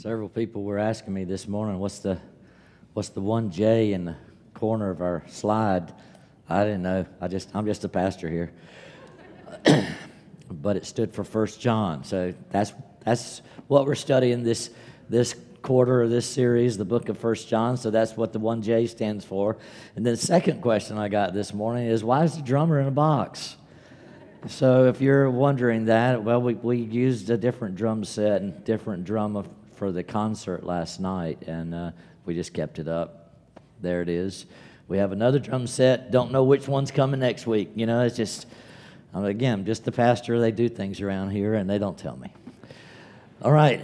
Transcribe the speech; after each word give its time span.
Several 0.00 0.28
people 0.28 0.62
were 0.62 0.78
asking 0.78 1.12
me 1.12 1.24
this 1.24 1.48
morning, 1.48 1.80
what's 1.80 1.98
the, 1.98 2.20
what's 2.92 3.08
the 3.08 3.20
one 3.20 3.50
J 3.50 3.94
in 3.94 4.04
the 4.04 4.14
corner 4.54 4.90
of 4.90 5.00
our 5.00 5.24
slide? 5.26 5.92
I 6.48 6.62
didn't 6.62 6.82
know. 6.82 7.04
I 7.20 7.26
just, 7.26 7.50
I'm 7.52 7.66
just 7.66 7.82
a 7.82 7.88
pastor 7.88 8.30
here. 8.30 8.52
but 10.52 10.76
it 10.76 10.86
stood 10.86 11.12
for 11.12 11.24
First 11.24 11.60
John. 11.60 12.04
So 12.04 12.32
that's, 12.50 12.74
that's 13.04 13.42
what 13.66 13.86
we're 13.86 13.96
studying 13.96 14.44
this, 14.44 14.70
this 15.08 15.34
quarter 15.62 16.02
of 16.02 16.10
this 16.10 16.26
series, 16.26 16.78
the 16.78 16.84
book 16.84 17.08
of 17.08 17.18
First 17.18 17.48
John. 17.48 17.76
So 17.76 17.90
that's 17.90 18.16
what 18.16 18.32
the 18.32 18.38
one 18.38 18.62
J 18.62 18.86
stands 18.86 19.24
for. 19.24 19.56
And 19.96 20.06
then 20.06 20.14
the 20.14 20.20
second 20.20 20.62
question 20.62 20.96
I 20.96 21.08
got 21.08 21.34
this 21.34 21.52
morning 21.52 21.88
is, 21.88 22.04
why 22.04 22.22
is 22.22 22.36
the 22.36 22.42
drummer 22.42 22.78
in 22.78 22.86
a 22.86 22.92
box? 22.92 23.56
So 24.46 24.86
if 24.86 25.00
you're 25.00 25.28
wondering 25.28 25.86
that, 25.86 26.22
well, 26.22 26.40
we, 26.40 26.54
we 26.54 26.76
used 26.76 27.30
a 27.30 27.36
different 27.36 27.74
drum 27.74 28.04
set 28.04 28.42
and 28.42 28.64
different 28.64 29.04
drum 29.04 29.36
for 29.78 29.92
the 29.92 30.02
concert 30.02 30.64
last 30.64 30.98
night, 30.98 31.44
and 31.46 31.72
uh, 31.72 31.92
we 32.26 32.34
just 32.34 32.52
kept 32.52 32.80
it 32.80 32.88
up. 32.88 33.30
There 33.80 34.02
it 34.02 34.08
is. 34.08 34.44
We 34.88 34.98
have 34.98 35.12
another 35.12 35.38
drum 35.38 35.68
set. 35.68 36.10
Don't 36.10 36.32
know 36.32 36.42
which 36.42 36.66
one's 36.66 36.90
coming 36.90 37.20
next 37.20 37.46
week. 37.46 37.70
You 37.76 37.86
know, 37.86 38.02
it's 38.02 38.16
just, 38.16 38.48
um, 39.14 39.24
again, 39.24 39.64
just 39.64 39.84
the 39.84 39.92
pastor. 39.92 40.40
They 40.40 40.50
do 40.50 40.68
things 40.68 41.00
around 41.00 41.30
here, 41.30 41.54
and 41.54 41.70
they 41.70 41.78
don't 41.78 41.96
tell 41.96 42.16
me. 42.16 42.32
All 43.40 43.52
right, 43.52 43.80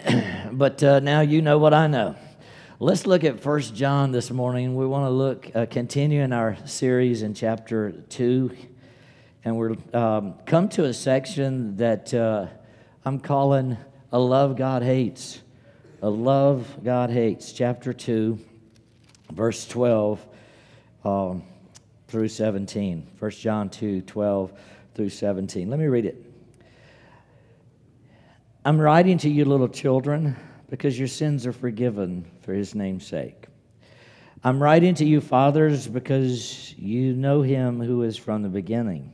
but 0.52 0.82
uh, 0.82 0.98
now 0.98 1.20
you 1.20 1.40
know 1.40 1.58
what 1.58 1.72
I 1.72 1.86
know. 1.86 2.16
Let's 2.80 3.06
look 3.06 3.22
at 3.22 3.38
First 3.38 3.76
John 3.76 4.10
this 4.10 4.32
morning. 4.32 4.74
We 4.74 4.86
want 4.86 5.06
to 5.06 5.10
look, 5.10 5.48
uh, 5.54 5.66
continue 5.70 6.22
in 6.22 6.32
our 6.32 6.56
series 6.66 7.22
in 7.22 7.34
chapter 7.34 7.92
2, 7.92 8.50
and 9.44 9.56
we're 9.56 9.76
um, 9.92 10.34
come 10.44 10.68
to 10.70 10.86
a 10.86 10.92
section 10.92 11.76
that 11.76 12.12
uh, 12.12 12.48
I'm 13.04 13.20
calling 13.20 13.76
A 14.10 14.18
Love 14.18 14.56
God 14.56 14.82
Hates 14.82 15.40
a 16.04 16.10
love 16.10 16.84
God 16.84 17.08
hates, 17.08 17.50
chapter 17.50 17.94
2, 17.94 18.38
verse 19.32 19.66
12 19.66 20.26
um, 21.02 21.42
through 22.08 22.28
17. 22.28 23.08
1 23.18 23.30
John 23.30 23.70
2, 23.70 24.02
12 24.02 24.52
through 24.94 25.08
17. 25.08 25.70
Let 25.70 25.80
me 25.80 25.86
read 25.86 26.04
it. 26.04 26.22
I'm 28.66 28.78
writing 28.78 29.16
to 29.16 29.30
you, 29.30 29.46
little 29.46 29.66
children, 29.66 30.36
because 30.68 30.98
your 30.98 31.08
sins 31.08 31.46
are 31.46 31.54
forgiven 31.54 32.30
for 32.42 32.52
his 32.52 32.74
name's 32.74 33.06
sake. 33.06 33.46
I'm 34.42 34.62
writing 34.62 34.94
to 34.96 35.06
you, 35.06 35.22
fathers, 35.22 35.88
because 35.88 36.74
you 36.76 37.14
know 37.14 37.40
him 37.40 37.80
who 37.80 38.02
is 38.02 38.18
from 38.18 38.42
the 38.42 38.50
beginning. 38.50 39.10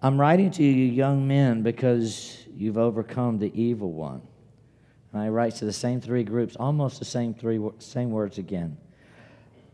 I'm 0.00 0.18
writing 0.18 0.50
to 0.52 0.62
you, 0.64 0.86
young 0.86 1.28
men, 1.28 1.62
because 1.62 2.38
you've 2.56 2.78
overcome 2.78 3.38
the 3.38 3.52
evil 3.52 3.92
one. 3.92 4.22
And 5.14 5.22
I 5.22 5.28
write 5.28 5.54
to 5.56 5.64
the 5.64 5.72
same 5.72 6.00
three 6.00 6.24
groups, 6.24 6.56
almost 6.56 6.98
the 6.98 7.04
same 7.04 7.34
three 7.34 7.60
same 7.78 8.10
words 8.10 8.38
again. 8.38 8.76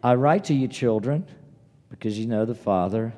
I 0.02 0.14
write 0.14 0.44
to 0.44 0.54
you, 0.54 0.68
children, 0.68 1.26
because 1.88 2.18
you 2.18 2.26
know 2.26 2.44
the 2.44 2.54
Father. 2.54 3.14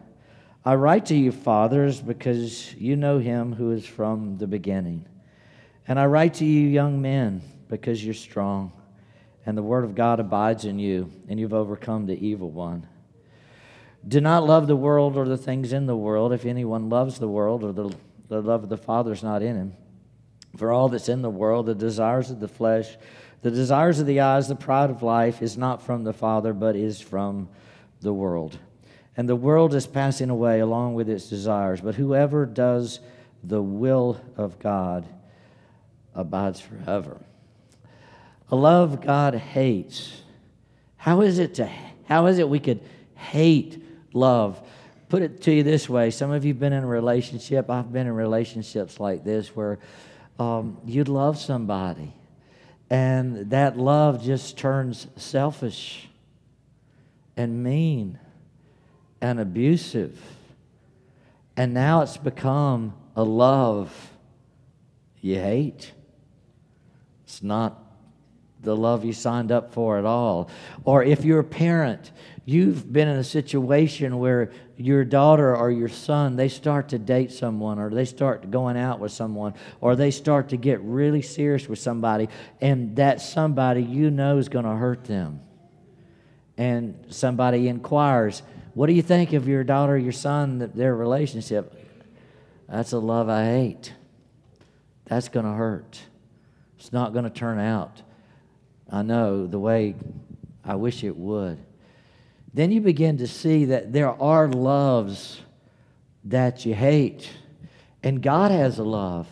I 0.64 0.76
write 0.76 1.06
to 1.06 1.16
you, 1.16 1.32
fathers, 1.32 2.00
because 2.00 2.72
you 2.74 2.94
know 2.94 3.18
him 3.18 3.52
who 3.52 3.72
is 3.72 3.84
from 3.84 4.38
the 4.38 4.46
beginning. 4.46 5.04
And 5.88 5.98
I 5.98 6.06
write 6.06 6.34
to 6.34 6.44
you, 6.44 6.68
young 6.68 7.02
men, 7.02 7.42
because 7.68 8.04
you're 8.04 8.14
strong, 8.14 8.72
and 9.44 9.58
the 9.58 9.62
word 9.62 9.82
of 9.82 9.96
God 9.96 10.20
abides 10.20 10.64
in 10.64 10.78
you, 10.78 11.10
and 11.28 11.40
you've 11.40 11.52
overcome 11.52 12.06
the 12.06 12.24
evil 12.24 12.52
one. 12.52 12.86
Do 14.06 14.20
not 14.20 14.46
love 14.46 14.68
the 14.68 14.76
world 14.76 15.16
or 15.16 15.26
the 15.26 15.36
things 15.36 15.72
in 15.72 15.86
the 15.86 15.96
world. 15.96 16.32
If 16.32 16.44
anyone 16.44 16.88
loves 16.88 17.18
the 17.18 17.26
world, 17.26 17.64
or 17.64 17.72
the, 17.72 17.92
the 18.28 18.40
love 18.40 18.62
of 18.62 18.68
the 18.68 18.76
Father 18.76 19.10
is 19.10 19.24
not 19.24 19.42
in 19.42 19.56
him. 19.56 19.76
For 20.56 20.70
all 20.70 20.88
that's 20.88 21.08
in 21.08 21.22
the 21.22 21.30
world, 21.30 21.66
the 21.66 21.74
desires 21.74 22.30
of 22.30 22.40
the 22.40 22.48
flesh, 22.48 22.96
the 23.42 23.50
desires 23.50 23.98
of 23.98 24.06
the 24.06 24.20
eyes, 24.20 24.48
the 24.48 24.54
pride 24.54 24.90
of 24.90 25.02
life 25.02 25.42
is 25.42 25.56
not 25.56 25.82
from 25.82 26.04
the 26.04 26.12
Father, 26.12 26.52
but 26.52 26.76
is 26.76 27.00
from 27.00 27.48
the 28.00 28.12
world. 28.12 28.58
And 29.16 29.28
the 29.28 29.36
world 29.36 29.74
is 29.74 29.86
passing 29.86 30.30
away 30.30 30.60
along 30.60 30.94
with 30.94 31.08
its 31.08 31.28
desires, 31.28 31.80
but 31.80 31.94
whoever 31.94 32.46
does 32.46 33.00
the 33.42 33.60
will 33.60 34.20
of 34.36 34.58
God 34.58 35.06
abides 36.14 36.60
forever. 36.60 37.20
A 38.50 38.56
love 38.56 39.00
God 39.00 39.34
hates. 39.34 40.22
How 40.96 41.22
is 41.22 41.38
it 41.38 41.54
to 41.54 41.68
how 42.04 42.26
is 42.26 42.38
it 42.38 42.48
we 42.48 42.60
could 42.60 42.80
hate 43.14 43.82
love? 44.12 44.60
Put 45.08 45.22
it 45.22 45.42
to 45.42 45.52
you 45.52 45.62
this 45.62 45.88
way. 45.88 46.10
Some 46.10 46.30
of 46.30 46.44
you 46.44 46.52
have 46.52 46.60
been 46.60 46.72
in 46.72 46.84
a 46.84 46.86
relationship. 46.86 47.70
I've 47.70 47.92
been 47.92 48.06
in 48.06 48.12
relationships 48.14 49.00
like 49.00 49.24
this 49.24 49.54
where 49.56 49.78
um, 50.38 50.78
you'd 50.84 51.08
love 51.08 51.38
somebody, 51.38 52.12
and 52.90 53.50
that 53.50 53.76
love 53.76 54.22
just 54.22 54.56
turns 54.56 55.06
selfish 55.16 56.08
and 57.36 57.62
mean 57.62 58.18
and 59.20 59.40
abusive. 59.40 60.20
And 61.56 61.74
now 61.74 62.02
it's 62.02 62.16
become 62.16 62.94
a 63.14 63.22
love 63.22 64.10
you 65.20 65.36
hate. 65.36 65.92
It's 67.24 67.42
not 67.42 67.78
the 68.60 68.76
love 68.76 69.04
you 69.04 69.12
signed 69.12 69.50
up 69.50 69.72
for 69.72 69.98
at 69.98 70.04
all. 70.04 70.50
Or 70.84 71.02
if 71.02 71.24
you're 71.24 71.40
a 71.40 71.44
parent, 71.44 72.10
you've 72.44 72.92
been 72.92 73.08
in 73.08 73.16
a 73.16 73.24
situation 73.24 74.18
where 74.18 74.50
your 74.82 75.04
daughter 75.04 75.56
or 75.56 75.70
your 75.70 75.88
son 75.88 76.36
they 76.36 76.48
start 76.48 76.88
to 76.88 76.98
date 76.98 77.30
someone 77.30 77.78
or 77.78 77.90
they 77.90 78.04
start 78.04 78.50
going 78.50 78.76
out 78.76 78.98
with 78.98 79.12
someone 79.12 79.54
or 79.80 79.96
they 79.96 80.10
start 80.10 80.48
to 80.48 80.56
get 80.56 80.80
really 80.80 81.22
serious 81.22 81.68
with 81.68 81.78
somebody 81.78 82.28
and 82.60 82.96
that 82.96 83.20
somebody 83.20 83.82
you 83.82 84.10
know 84.10 84.38
is 84.38 84.48
going 84.48 84.64
to 84.64 84.72
hurt 84.72 85.04
them. 85.04 85.40
And 86.56 87.06
somebody 87.08 87.68
inquires 87.68 88.42
what 88.74 88.86
do 88.86 88.94
you 88.94 89.02
think 89.02 89.32
of 89.34 89.48
your 89.48 89.64
daughter 89.64 89.98
your 89.98 90.12
son 90.12 90.70
their 90.74 90.94
relationship? 90.94 91.78
That's 92.68 92.92
a 92.92 92.98
love 92.98 93.28
i 93.28 93.44
hate. 93.44 93.92
That's 95.04 95.28
going 95.28 95.44
to 95.44 95.52
hurt. 95.52 96.00
It's 96.78 96.92
not 96.92 97.12
going 97.12 97.24
to 97.24 97.30
turn 97.30 97.58
out. 97.58 98.02
I 98.90 99.02
know 99.02 99.46
the 99.46 99.58
way 99.58 99.94
i 100.64 100.74
wish 100.74 101.04
it 101.04 101.16
would 101.16 101.58
then 102.54 102.70
you 102.70 102.80
begin 102.80 103.18
to 103.18 103.26
see 103.26 103.66
that 103.66 103.92
there 103.92 104.10
are 104.10 104.48
loves 104.48 105.40
that 106.24 106.66
you 106.66 106.74
hate. 106.74 107.30
And 108.02 108.22
God 108.22 108.50
has 108.50 108.78
a 108.78 108.84
love 108.84 109.26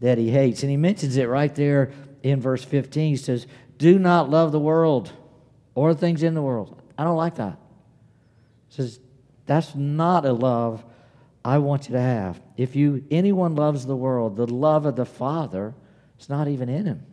that 0.00 0.18
He 0.18 0.30
hates. 0.30 0.62
And 0.62 0.70
He 0.70 0.76
mentions 0.76 1.16
it 1.16 1.28
right 1.28 1.54
there 1.54 1.92
in 2.22 2.40
verse 2.40 2.64
15. 2.64 3.10
He 3.10 3.16
says, 3.16 3.46
Do 3.78 3.98
not 3.98 4.30
love 4.30 4.52
the 4.52 4.60
world 4.60 5.12
or 5.74 5.94
things 5.94 6.22
in 6.22 6.34
the 6.34 6.42
world. 6.42 6.80
I 6.96 7.04
don't 7.04 7.16
like 7.16 7.36
that. 7.36 7.58
He 8.68 8.76
says, 8.76 8.98
That's 9.46 9.74
not 9.74 10.24
a 10.24 10.32
love 10.32 10.84
I 11.44 11.58
want 11.58 11.88
you 11.88 11.92
to 11.94 12.00
have. 12.00 12.40
If 12.56 12.74
you 12.74 13.04
anyone 13.10 13.54
loves 13.54 13.84
the 13.84 13.96
world, 13.96 14.36
the 14.36 14.46
love 14.46 14.86
of 14.86 14.96
the 14.96 15.04
Father 15.04 15.74
is 16.18 16.28
not 16.28 16.48
even 16.48 16.68
in 16.68 16.86
him. 16.86 17.06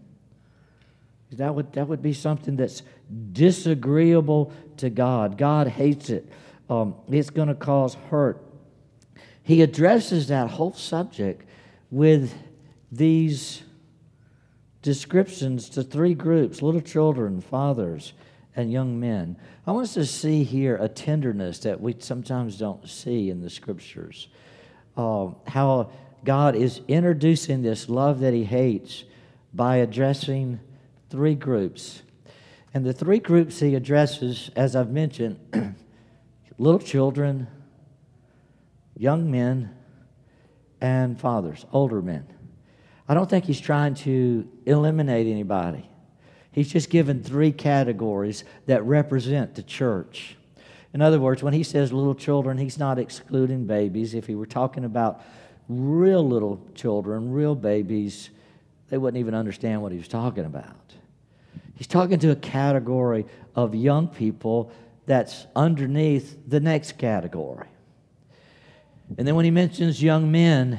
That 1.34 1.56
would, 1.56 1.74
that 1.74 1.88
would 1.88 2.02
be 2.02 2.14
something 2.14 2.56
that's 2.56 2.84
disagreeable 3.32 4.52
to 4.78 4.90
God. 4.90 5.38
God 5.38 5.68
hates 5.68 6.10
it. 6.10 6.28
Um, 6.70 6.96
it's 7.10 7.30
going 7.30 7.48
to 7.48 7.56
cause 7.56 7.96
hurt. 8.10 8.44
He 9.44 9.62
addresses 9.62 10.28
that 10.28 10.50
whole 10.50 10.74
subject 10.74 11.46
with 11.90 12.34
these 12.92 13.64
descriptions 14.82 15.70
to 15.70 15.84
three 15.84 16.14
groups 16.14 16.62
little 16.62 16.82
children, 16.82 17.42
fathers, 17.42 18.14
and 18.56 18.72
young 18.72 19.00
men. 19.00 19.38
I 19.66 19.72
want 19.72 19.86
us 19.86 19.94
to 19.94 20.06
see 20.06 20.44
here 20.44 20.76
a 20.78 20.90
tenderness 20.90 21.60
that 21.60 21.80
we 21.80 21.96
sometimes 22.00 22.58
don't 22.58 22.88
see 22.90 23.30
in 23.30 23.42
the 23.42 23.50
scriptures. 23.50 24.28
Uh, 24.98 25.30
how 25.48 25.92
God 26.26 26.56
is 26.56 26.82
introducing 26.88 27.62
this 27.62 27.88
love 27.88 28.20
that 28.20 28.34
He 28.34 28.44
hates 28.44 29.06
by 29.54 29.78
addressing 29.78 30.60
three 31.12 31.36
groups. 31.36 32.02
And 32.74 32.86
the 32.86 32.94
three 32.94 33.20
groups 33.20 33.60
he 33.60 33.76
addresses, 33.76 34.50
as 34.56 34.76
I've 34.76 34.90
mentioned, 34.90 35.38
little 36.58 36.80
children, 36.80 37.48
young 38.96 39.30
men, 39.30 39.76
and 40.80 41.20
fathers, 41.20 41.66
older 41.74 42.02
men. 42.02 42.26
I 43.08 43.14
don't 43.14 43.30
think 43.30 43.46
he's 43.46 43.60
trying 43.60 43.94
to 43.96 44.48
eliminate 44.66 45.28
anybody. 45.28 45.88
He's 46.54 46.72
just 46.72 46.90
given 46.90 47.22
three 47.22 47.52
categories 47.52 48.46
that 48.66 48.84
represent 48.86 49.56
the 49.56 49.64
church. 49.64 50.38
In 50.94 51.02
other 51.02 51.20
words, 51.20 51.44
when 51.44 51.54
he 51.54 51.64
says 51.64 51.92
little 51.92 52.16
children, 52.16 52.58
he's 52.58 52.78
not 52.78 53.00
excluding 53.00 53.66
babies. 53.66 54.14
If 54.14 54.28
he 54.28 54.36
were 54.36 54.46
talking 54.46 54.86
about 54.86 55.22
real 55.68 56.26
little 56.28 56.66
children, 56.74 57.32
real 57.32 57.56
babies, 57.56 58.30
they 58.90 58.98
wouldn't 58.98 59.20
even 59.20 59.36
understand 59.36 59.82
what 59.82 59.92
he 59.92 59.98
was 59.98 60.08
talking 60.08 60.46
about. 60.46 60.81
He's 61.82 61.88
talking 61.88 62.20
to 62.20 62.30
a 62.30 62.36
category 62.36 63.26
of 63.56 63.74
young 63.74 64.08
people 64.08 64.72
that's 65.08 65.48
underneath 65.56 66.38
the 66.48 66.60
next 66.60 67.00
category. 67.00 67.66
And 69.18 69.28
then 69.28 69.34
when 69.34 69.46
he 69.46 69.50
mentions 69.50 70.00
young 70.00 70.32
men, 70.32 70.78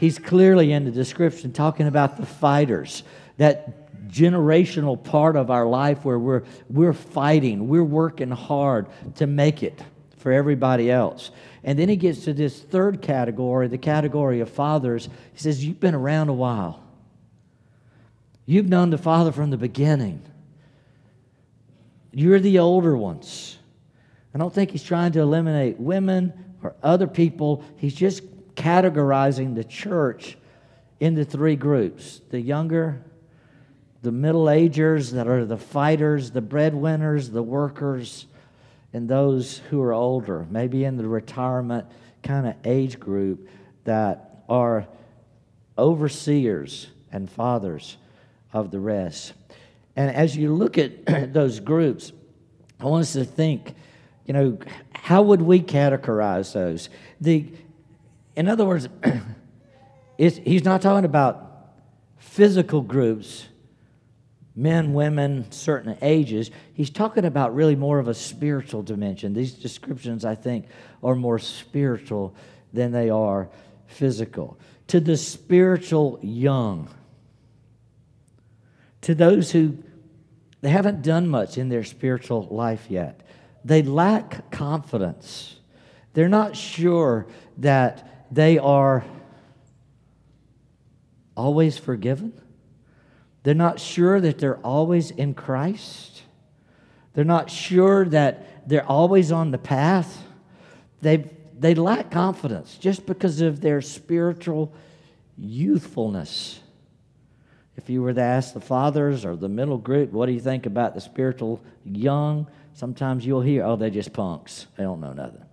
he's 0.00 0.18
clearly 0.18 0.72
in 0.72 0.84
the 0.84 0.90
description 0.90 1.52
talking 1.52 1.86
about 1.86 2.16
the 2.16 2.26
fighters 2.26 3.04
that 3.36 4.08
generational 4.08 5.00
part 5.00 5.36
of 5.36 5.52
our 5.52 5.66
life 5.66 6.04
where 6.04 6.18
we're, 6.18 6.42
we're 6.68 6.94
fighting, 6.94 7.68
we're 7.68 7.84
working 7.84 8.32
hard 8.32 8.88
to 9.14 9.28
make 9.28 9.62
it 9.62 9.80
for 10.16 10.32
everybody 10.32 10.90
else. 10.90 11.30
And 11.62 11.78
then 11.78 11.88
he 11.88 11.94
gets 11.94 12.24
to 12.24 12.32
this 12.32 12.58
third 12.58 13.02
category, 13.02 13.68
the 13.68 13.78
category 13.78 14.40
of 14.40 14.50
fathers. 14.50 15.08
He 15.32 15.38
says, 15.38 15.64
You've 15.64 15.78
been 15.78 15.94
around 15.94 16.28
a 16.28 16.34
while. 16.34 16.82
You've 18.46 18.68
known 18.68 18.90
the 18.90 18.98
Father 18.98 19.30
from 19.30 19.50
the 19.50 19.56
beginning. 19.56 20.24
You're 22.12 22.40
the 22.40 22.58
older 22.58 22.96
ones. 22.96 23.58
I 24.34 24.38
don't 24.38 24.52
think 24.52 24.70
he's 24.70 24.82
trying 24.82 25.12
to 25.12 25.20
eliminate 25.20 25.78
women 25.78 26.32
or 26.62 26.74
other 26.82 27.06
people. 27.06 27.64
He's 27.76 27.94
just 27.94 28.22
categorizing 28.54 29.54
the 29.54 29.64
church 29.64 30.36
into 30.98 31.24
three 31.24 31.56
groups 31.56 32.20
the 32.30 32.40
younger, 32.40 33.02
the 34.02 34.12
middle 34.12 34.50
agers 34.50 35.12
that 35.12 35.26
are 35.26 35.44
the 35.44 35.56
fighters, 35.56 36.30
the 36.30 36.40
breadwinners, 36.40 37.30
the 37.30 37.42
workers, 37.42 38.26
and 38.92 39.08
those 39.08 39.58
who 39.70 39.80
are 39.82 39.92
older, 39.92 40.46
maybe 40.50 40.84
in 40.84 40.96
the 40.96 41.06
retirement 41.06 41.86
kind 42.22 42.46
of 42.46 42.54
age 42.64 42.98
group 42.98 43.48
that 43.84 44.44
are 44.48 44.86
overseers 45.78 46.88
and 47.12 47.30
fathers 47.30 47.96
of 48.52 48.70
the 48.70 48.80
rest. 48.80 49.32
And 50.00 50.16
as 50.16 50.34
you 50.34 50.54
look 50.54 50.78
at 50.78 51.04
those 51.34 51.60
groups, 51.60 52.12
I 52.80 52.86
want 52.86 53.02
us 53.02 53.12
to 53.12 53.24
think, 53.26 53.74
you 54.24 54.32
know, 54.32 54.58
how 54.94 55.20
would 55.20 55.42
we 55.42 55.60
categorize 55.60 56.54
those? 56.54 56.88
The, 57.20 57.52
in 58.34 58.48
other 58.48 58.64
words, 58.64 58.88
he's 60.16 60.64
not 60.64 60.80
talking 60.80 61.04
about 61.04 61.74
physical 62.16 62.80
groups, 62.80 63.46
men, 64.56 64.94
women, 64.94 65.52
certain 65.52 65.98
ages. 66.00 66.50
He's 66.72 66.88
talking 66.88 67.26
about 67.26 67.54
really 67.54 67.76
more 67.76 67.98
of 67.98 68.08
a 68.08 68.14
spiritual 68.14 68.82
dimension. 68.82 69.34
These 69.34 69.52
descriptions, 69.52 70.24
I 70.24 70.34
think, 70.34 70.64
are 71.04 71.14
more 71.14 71.38
spiritual 71.38 72.34
than 72.72 72.90
they 72.90 73.10
are 73.10 73.50
physical. 73.86 74.58
To 74.86 74.98
the 74.98 75.18
spiritual 75.18 76.18
young, 76.22 76.88
to 79.02 79.14
those 79.14 79.52
who 79.52 79.76
they 80.60 80.70
haven't 80.70 81.02
done 81.02 81.28
much 81.28 81.56
in 81.56 81.68
their 81.68 81.84
spiritual 81.84 82.46
life 82.50 82.86
yet, 82.88 83.20
they 83.64 83.82
lack 83.82 84.50
confidence. 84.50 85.56
They're 86.12 86.28
not 86.28 86.56
sure 86.56 87.26
that 87.58 88.26
they 88.30 88.58
are 88.58 89.04
always 91.36 91.78
forgiven. 91.78 92.32
They're 93.42 93.54
not 93.54 93.80
sure 93.80 94.20
that 94.20 94.38
they're 94.38 94.58
always 94.58 95.10
in 95.10 95.34
Christ. 95.34 96.22
They're 97.14 97.24
not 97.24 97.50
sure 97.50 98.04
that 98.06 98.68
they're 98.68 98.86
always 98.86 99.32
on 99.32 99.50
the 99.50 99.58
path. 99.58 100.22
They, 101.00 101.24
they 101.58 101.74
lack 101.74 102.10
confidence 102.10 102.76
just 102.76 103.06
because 103.06 103.40
of 103.40 103.60
their 103.60 103.80
spiritual 103.80 104.72
youthfulness. 105.38 106.60
If 107.76 107.88
you 107.88 108.02
were 108.02 108.12
to 108.12 108.20
ask 108.20 108.52
the 108.52 108.60
fathers 108.60 109.24
or 109.24 109.36
the 109.36 109.48
middle 109.48 109.78
group, 109.78 110.12
what 110.12 110.26
do 110.26 110.32
you 110.32 110.40
think 110.40 110.66
about 110.66 110.94
the 110.94 111.00
spiritual 111.00 111.62
young? 111.84 112.46
Sometimes 112.74 113.24
you'll 113.24 113.40
hear, 113.40 113.64
oh, 113.64 113.76
they're 113.76 113.90
just 113.90 114.12
punks. 114.12 114.66
They 114.76 114.82
don't 114.84 115.00
know 115.00 115.12
nothing. 115.12 115.44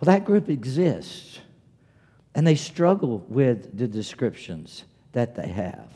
Well, 0.00 0.06
that 0.06 0.24
group 0.24 0.48
exists, 0.48 1.40
and 2.34 2.46
they 2.46 2.54
struggle 2.54 3.24
with 3.28 3.76
the 3.76 3.86
descriptions 3.86 4.84
that 5.12 5.34
they 5.34 5.48
have 5.48 5.92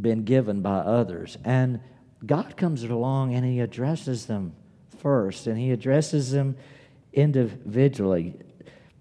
been 0.00 0.24
given 0.24 0.60
by 0.60 0.78
others. 0.78 1.36
And 1.44 1.80
God 2.24 2.56
comes 2.56 2.84
along 2.84 3.34
and 3.34 3.44
He 3.44 3.60
addresses 3.60 4.26
them 4.26 4.52
first, 4.98 5.46
and 5.46 5.58
He 5.58 5.70
addresses 5.70 6.30
them 6.30 6.56
individually. 7.12 8.34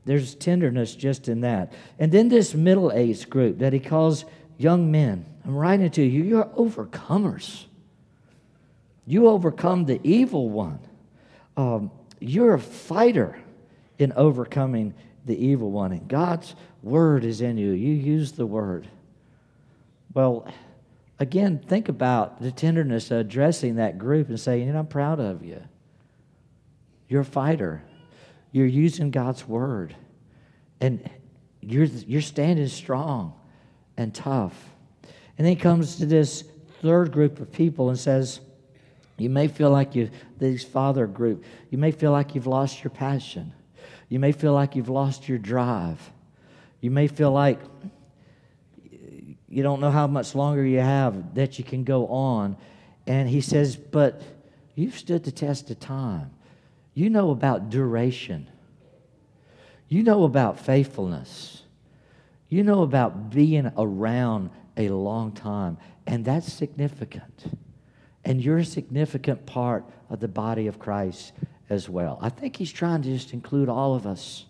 There's 0.07 0.35
tenderness 0.35 0.95
just 0.95 1.27
in 1.27 1.41
that. 1.41 1.73
And 1.99 2.13
then 2.13 2.29
this 2.29 2.55
middle 2.55 2.93
age 2.93 3.29
group 3.29 3.59
that 3.59 3.73
he 3.73 3.79
calls 3.79 4.23
young 4.57 4.89
men. 4.89 5.25
I'm 5.43 5.53
writing 5.53 5.91
to 5.91 6.01
you, 6.01 6.23
you're 6.23 6.45
overcomers. 6.45 7.65
You 9.05 9.27
overcome 9.27 9.83
the 9.83 9.99
evil 10.03 10.49
one. 10.49 10.79
Um, 11.57 11.91
you're 12.21 12.53
a 12.53 12.59
fighter 12.59 13.37
in 13.99 14.13
overcoming 14.13 14.93
the 15.25 15.37
evil 15.37 15.71
one. 15.71 15.91
And 15.91 16.07
God's 16.07 16.55
word 16.81 17.25
is 17.25 17.41
in 17.41 17.57
you. 17.57 17.71
You 17.71 17.93
use 17.93 18.31
the 18.31 18.45
word. 18.45 18.87
Well, 20.13 20.47
again, 21.19 21.59
think 21.59 21.89
about 21.89 22.41
the 22.41 22.51
tenderness 22.53 23.11
of 23.11 23.17
addressing 23.19 23.75
that 23.75 23.97
group 23.97 24.29
and 24.29 24.39
saying, 24.39 24.67
you 24.67 24.71
know, 24.71 24.79
I'm 24.79 24.87
proud 24.87 25.19
of 25.19 25.43
you. 25.43 25.61
You're 27.09 27.21
a 27.21 27.25
fighter. 27.25 27.83
You're 28.57 28.65
using 28.65 29.11
God's 29.11 29.47
word. 29.47 29.95
And 30.81 31.07
you're, 31.61 31.85
you're 31.85 32.21
standing 32.21 32.67
strong 32.69 33.35
and 33.97 34.15
tough. 34.15 34.55
And 35.37 35.45
then 35.45 35.55
he 35.55 35.55
comes 35.55 35.97
to 35.97 36.07
this 36.07 36.43
third 36.81 37.11
group 37.11 37.39
of 37.39 37.51
people 37.51 37.89
and 37.89 37.99
says, 37.99 38.39
You 39.19 39.29
may 39.29 39.47
feel 39.47 39.69
like 39.69 39.93
you, 39.93 40.09
this 40.39 40.63
father 40.63 41.05
group, 41.05 41.45
you 41.69 41.77
may 41.77 41.91
feel 41.91 42.11
like 42.11 42.33
you've 42.33 42.47
lost 42.47 42.83
your 42.83 42.89
passion. 42.89 43.53
You 44.09 44.17
may 44.17 44.31
feel 44.31 44.53
like 44.53 44.75
you've 44.75 44.89
lost 44.89 45.29
your 45.29 45.37
drive. 45.37 45.99
You 46.81 46.89
may 46.89 47.07
feel 47.07 47.31
like 47.31 47.59
you 49.47 49.61
don't 49.61 49.81
know 49.81 49.91
how 49.91 50.07
much 50.07 50.33
longer 50.33 50.65
you 50.65 50.79
have 50.79 51.35
that 51.35 51.59
you 51.59 51.63
can 51.63 51.83
go 51.83 52.07
on. 52.07 52.57
And 53.05 53.29
he 53.29 53.41
says, 53.41 53.75
But 53.75 54.19
you've 54.73 54.97
stood 54.97 55.25
the 55.25 55.31
test 55.31 55.69
of 55.69 55.79
time. 55.79 56.31
You 56.97 57.11
know 57.11 57.29
about 57.29 57.69
duration. 57.69 58.49
You 59.87 60.01
know 60.01 60.23
about 60.23 60.59
faithfulness. 60.59 61.61
You 62.49 62.63
know 62.63 62.81
about 62.81 63.29
being 63.29 63.71
around 63.77 64.49
a 64.75 64.89
long 64.89 65.31
time, 65.31 65.77
and 66.07 66.25
that's 66.25 66.51
significant. 66.51 67.53
And 68.25 68.41
you're 68.41 68.57
a 68.57 68.65
significant 68.65 69.45
part 69.45 69.85
of 70.09 70.21
the 70.21 70.27
body 70.27 70.65
of 70.65 70.79
Christ 70.79 71.33
as 71.69 71.87
well. 71.87 72.17
I 72.19 72.29
think 72.29 72.55
he's 72.55 72.71
trying 72.71 73.03
to 73.03 73.09
just 73.13 73.31
include 73.31 73.69
all 73.69 73.93
of 73.93 74.07
us 74.07 74.45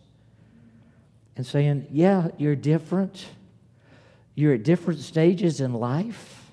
and 1.36 1.46
saying, 1.46 1.88
yeah, 1.92 2.30
you're 2.38 2.56
different. 2.56 3.26
You're 4.36 4.54
at 4.54 4.64
different 4.64 5.02
stages 5.02 5.60
in 5.60 5.74
life, 5.74 6.50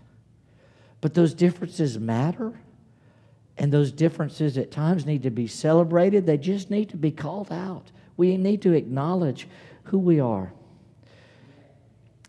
but 1.01 1.15
those 1.15 1.35
differences 1.35 2.01
matter. 2.01 2.53
And 3.57 3.73
those 3.73 3.93
differences 3.93 4.59
at 4.59 4.71
times 4.71 5.07
need 5.07 5.23
to 5.23 5.31
be 5.31 5.47
celebrated, 5.47 6.27
they 6.27 6.39
just 6.39 6.71
need 6.71 6.91
to 6.91 6.97
be 6.97 7.11
called 7.11 7.53
out. 7.53 7.91
We 8.17 8.37
need 8.37 8.63
to 8.63 8.73
acknowledge 8.73 9.49
who 9.85 9.99
we 9.99 10.21
are. 10.21 10.53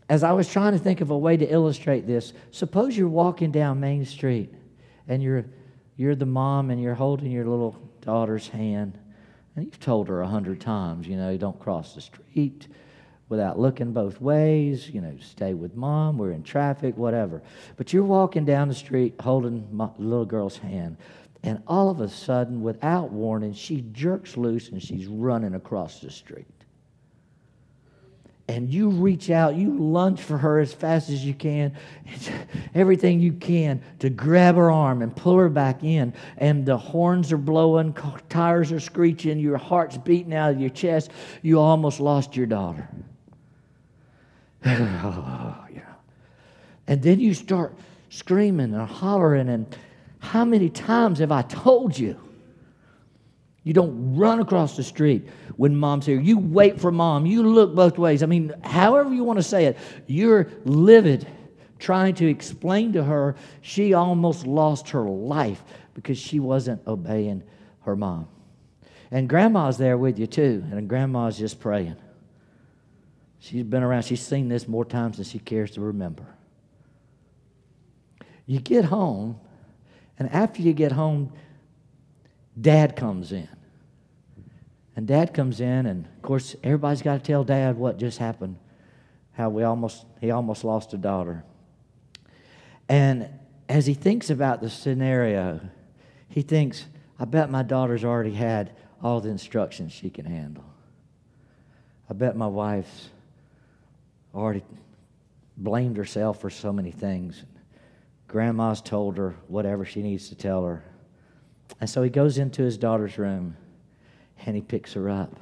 As 0.07 0.23
I 0.23 0.33
was 0.33 0.47
trying 0.47 0.73
to 0.73 0.79
think 0.79 1.01
of 1.01 1.09
a 1.09 1.17
way 1.17 1.35
to 1.35 1.45
illustrate 1.45 2.05
this, 2.05 2.33
suppose 2.51 2.95
you're 2.95 3.07
walking 3.07 3.51
down 3.51 3.79
Main 3.79 4.05
Street 4.05 4.53
and 5.07 5.23
you're, 5.23 5.45
you're 5.97 6.15
the 6.15 6.27
mom 6.27 6.69
and 6.69 6.81
you're 6.81 6.93
holding 6.93 7.31
your 7.31 7.45
little 7.45 7.75
daughter's 8.01 8.47
hand. 8.47 8.99
And 9.55 9.65
you've 9.65 9.79
told 9.79 10.07
her 10.09 10.21
a 10.21 10.27
hundred 10.27 10.61
times, 10.61 11.07
you 11.07 11.17
know, 11.17 11.35
don't 11.37 11.59
cross 11.59 11.95
the 11.95 12.01
street 12.01 12.67
without 13.29 13.59
looking 13.59 13.91
both 13.91 14.21
ways, 14.21 14.89
you 14.89 15.01
know, 15.01 15.15
stay 15.19 15.53
with 15.53 15.75
mom, 15.75 16.17
we're 16.17 16.31
in 16.31 16.43
traffic, 16.43 16.95
whatever. 16.97 17.41
But 17.75 17.91
you're 17.91 18.03
walking 18.03 18.45
down 18.45 18.67
the 18.67 18.75
street 18.75 19.15
holding 19.19 19.67
my 19.71 19.89
little 19.97 20.25
girl's 20.25 20.57
hand. 20.57 20.97
And 21.43 21.61
all 21.67 21.89
of 21.89 22.01
a 22.01 22.09
sudden, 22.09 22.61
without 22.61 23.11
warning, 23.11 23.53
she 23.53 23.81
jerks 23.91 24.35
loose 24.35 24.69
and 24.69 24.81
she's 24.81 25.07
running 25.07 25.55
across 25.55 25.99
the 25.99 26.09
street. 26.09 26.47
And 28.47 28.71
you 28.71 28.89
reach 28.89 29.31
out, 29.31 29.55
you 29.55 29.75
lunge 29.75 30.19
for 30.19 30.37
her 30.37 30.59
as 30.59 30.71
fast 30.71 31.09
as 31.09 31.25
you 31.25 31.33
can, 31.33 31.75
everything 32.75 33.19
you 33.19 33.33
can 33.33 33.81
to 33.99 34.09
grab 34.11 34.55
her 34.55 34.69
arm 34.69 35.01
and 35.01 35.15
pull 35.15 35.37
her 35.37 35.49
back 35.49 35.83
in. 35.83 36.13
And 36.37 36.63
the 36.63 36.77
horns 36.77 37.31
are 37.31 37.37
blowing, 37.37 37.95
tires 38.29 38.71
are 38.71 38.79
screeching, 38.79 39.39
your 39.39 39.57
heart's 39.57 39.97
beating 39.97 40.33
out 40.33 40.51
of 40.51 40.59
your 40.59 40.69
chest. 40.69 41.09
You 41.41 41.59
almost 41.59 41.99
lost 41.99 42.35
your 42.35 42.45
daughter. 42.45 42.87
Oh, 44.65 45.65
yeah. 45.73 45.81
And 46.87 47.01
then 47.01 47.19
you 47.19 47.33
start 47.33 47.75
screaming 48.09 48.73
and 48.73 48.87
hollering 48.87 49.49
and 49.49 49.75
how 50.19 50.45
many 50.45 50.69
times 50.69 51.19
have 51.19 51.31
I 51.31 51.43
told 51.43 51.97
you? 51.97 52.19
You 53.63 53.73
don't 53.73 54.15
run 54.15 54.39
across 54.39 54.77
the 54.77 54.83
street 54.83 55.27
when 55.55 55.75
mom's 55.75 56.05
here. 56.05 56.19
You 56.19 56.37
wait 56.37 56.79
for 56.79 56.91
mom. 56.91 57.25
You 57.25 57.41
look 57.41 57.73
both 57.73 57.97
ways. 57.97 58.21
I 58.21 58.27
mean, 58.27 58.53
however 58.63 59.13
you 59.13 59.23
want 59.23 59.37
to 59.37 59.43
say 59.43 59.65
it, 59.65 59.77
you're 60.05 60.47
livid 60.65 61.27
trying 61.79 62.13
to 62.15 62.27
explain 62.27 62.93
to 62.93 63.03
her 63.03 63.35
she 63.61 63.93
almost 63.93 64.45
lost 64.45 64.89
her 64.89 65.03
life 65.03 65.63
because 65.95 66.17
she 66.17 66.39
wasn't 66.39 66.85
obeying 66.87 67.43
her 67.81 67.95
mom. 67.95 68.27
And 69.11 69.27
grandma's 69.27 69.77
there 69.77 69.97
with 69.97 70.19
you 70.19 70.27
too, 70.27 70.63
and 70.71 70.87
grandma's 70.87 71.37
just 71.37 71.59
praying. 71.59 71.95
She's 73.45 73.63
been 73.63 73.83
around, 73.83 74.01
she's 74.01 74.25
seen 74.25 74.49
this 74.49 74.67
more 74.67 74.83
times 74.83 75.17
than 75.17 75.25
she 75.25 75.37
cares 75.37 75.69
to 75.71 75.81
remember. 75.81 76.25
You 78.47 78.59
get 78.59 78.85
home, 78.85 79.39
and 80.17 80.31
after 80.31 80.63
you 80.63 80.73
get 80.73 80.91
home, 80.91 81.31
dad 82.59 82.95
comes 82.95 83.31
in. 83.31 83.47
And 84.95 85.05
dad 85.05 85.35
comes 85.35 85.59
in, 85.61 85.85
and 85.85 86.05
of 86.07 86.21
course, 86.23 86.55
everybody's 86.63 87.03
got 87.03 87.19
to 87.19 87.23
tell 87.23 87.43
dad 87.43 87.77
what 87.77 87.99
just 87.99 88.17
happened, 88.17 88.57
how 89.33 89.49
we 89.49 89.61
almost, 89.61 90.07
he 90.19 90.31
almost 90.31 90.63
lost 90.63 90.95
a 90.95 90.97
daughter. 90.97 91.43
And 92.89 93.29
as 93.69 93.85
he 93.85 93.93
thinks 93.93 94.31
about 94.31 94.59
the 94.59 94.71
scenario, 94.71 95.59
he 96.29 96.41
thinks, 96.41 96.85
I 97.19 97.25
bet 97.25 97.51
my 97.51 97.61
daughter's 97.61 98.03
already 98.03 98.33
had 98.33 98.71
all 99.03 99.21
the 99.21 99.29
instructions 99.29 99.91
she 99.91 100.09
can 100.09 100.25
handle. 100.25 100.65
I 102.09 102.13
bet 102.13 102.35
my 102.35 102.47
wife's 102.47 103.09
already 104.35 104.63
blamed 105.57 105.97
herself 105.97 106.41
for 106.41 106.49
so 106.49 106.73
many 106.73 106.91
things. 106.91 107.43
Grandma's 108.27 108.81
told 108.81 109.17
her 109.17 109.35
whatever 109.47 109.85
she 109.85 110.01
needs 110.01 110.29
to 110.29 110.35
tell 110.35 110.65
her. 110.65 110.83
And 111.79 111.89
so 111.89 112.03
he 112.03 112.09
goes 112.09 112.37
into 112.37 112.63
his 112.63 112.77
daughter's 112.77 113.17
room 113.17 113.55
and 114.45 114.55
he 114.55 114.61
picks 114.61 114.93
her 114.93 115.09
up. 115.09 115.35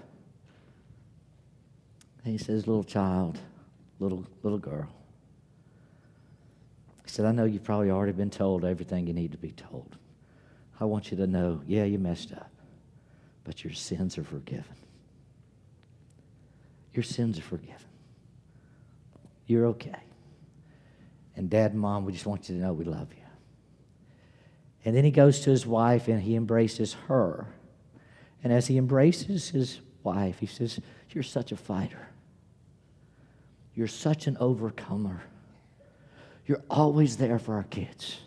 And 2.24 2.32
he 2.32 2.38
says, 2.38 2.68
Little 2.68 2.84
child, 2.84 3.40
little, 4.00 4.26
little 4.44 4.60
girl. 4.60 4.88
He 7.04 7.10
said, 7.10 7.26
I 7.26 7.32
know 7.32 7.46
you've 7.46 7.64
probably 7.64 7.92
already 7.92 8.14
been 8.14 8.30
told 8.30 8.64
everything 8.64 9.08
you 9.08 9.14
need 9.14 9.32
to 9.34 9.38
be 9.38 9.52
told. 9.52 9.98
I 10.80 10.86
want 10.86 11.12
you 11.12 11.18
to 11.18 11.28
know, 11.28 11.62
yeah, 11.68 11.84
you 11.84 12.00
messed 12.00 12.32
up, 12.32 12.52
but 13.44 13.64
your 13.64 13.74
sins 13.74 14.18
are 14.18 14.24
forgiven. 14.24 14.76
Your 16.94 17.04
sins 17.04 17.40
are 17.40 17.44
forgiven. 17.44 17.76
You're 19.46 19.68
okay. 19.68 20.00
And 21.36 21.50
dad 21.50 21.72
and 21.72 21.80
mom, 21.80 22.06
we 22.06 22.14
just 22.14 22.26
want 22.26 22.50
you 22.50 22.56
to 22.56 22.62
know 22.62 22.74
we 22.74 22.86
love 22.86 23.10
you. 23.12 23.24
And 24.86 24.96
then 24.96 25.04
he 25.04 25.12
goes 25.12 25.42
to 25.42 25.50
his 25.50 25.66
wife 25.66 26.08
and 26.08 26.22
he 26.22 26.36
embraces 26.36 26.94
her. 27.08 27.48
And 28.44 28.52
as 28.52 28.68
he 28.68 28.78
embraces 28.78 29.50
his 29.50 29.80
wife, 30.04 30.40
he 30.40 30.46
says, 30.46 30.80
You're 31.10 31.24
such 31.24 31.52
a 31.52 31.58
fighter. 31.58 32.08
You're 33.74 33.88
such 33.88 34.28
an 34.28 34.38
overcomer. 34.40 35.24
You're 36.46 36.64
always 36.70 37.18
there 37.18 37.40
for 37.40 37.56
our 37.56 37.64
kids. 37.64 38.20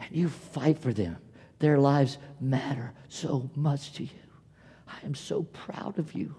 And 0.00 0.14
you 0.14 0.28
fight 0.28 0.78
for 0.78 0.92
them. 0.92 1.16
Their 1.58 1.78
lives 1.78 2.18
matter 2.40 2.92
so 3.08 3.50
much 3.54 3.92
to 3.94 4.04
you. 4.04 4.10
I 4.86 5.04
am 5.04 5.14
so 5.14 5.42
proud 5.42 5.98
of 5.98 6.12
you. 6.12 6.36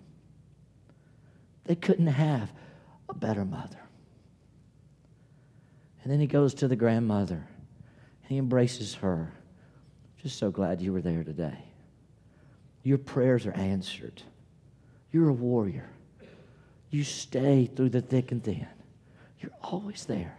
They 1.65 1.75
couldn't 1.75 2.07
have 2.07 2.51
a 3.09 3.13
better 3.13 3.45
mother. 3.45 3.79
And 6.03 6.11
then 6.11 6.19
he 6.19 6.27
goes 6.27 6.53
to 6.55 6.67
the 6.67 6.75
grandmother 6.75 7.35
and 7.35 8.29
he 8.29 8.37
embraces 8.37 8.95
her. 8.95 9.33
Just 10.21 10.39
so 10.39 10.49
glad 10.51 10.81
you 10.81 10.93
were 10.93 11.01
there 11.01 11.23
today. 11.23 11.57
Your 12.83 12.97
prayers 12.97 13.45
are 13.45 13.53
answered. 13.53 14.21
You're 15.11 15.29
a 15.29 15.33
warrior. 15.33 15.89
You 16.89 17.03
stay 17.03 17.65
through 17.65 17.89
the 17.89 18.01
thick 18.01 18.31
and 18.31 18.43
thin. 18.43 18.67
You're 19.39 19.51
always 19.61 20.05
there 20.05 20.37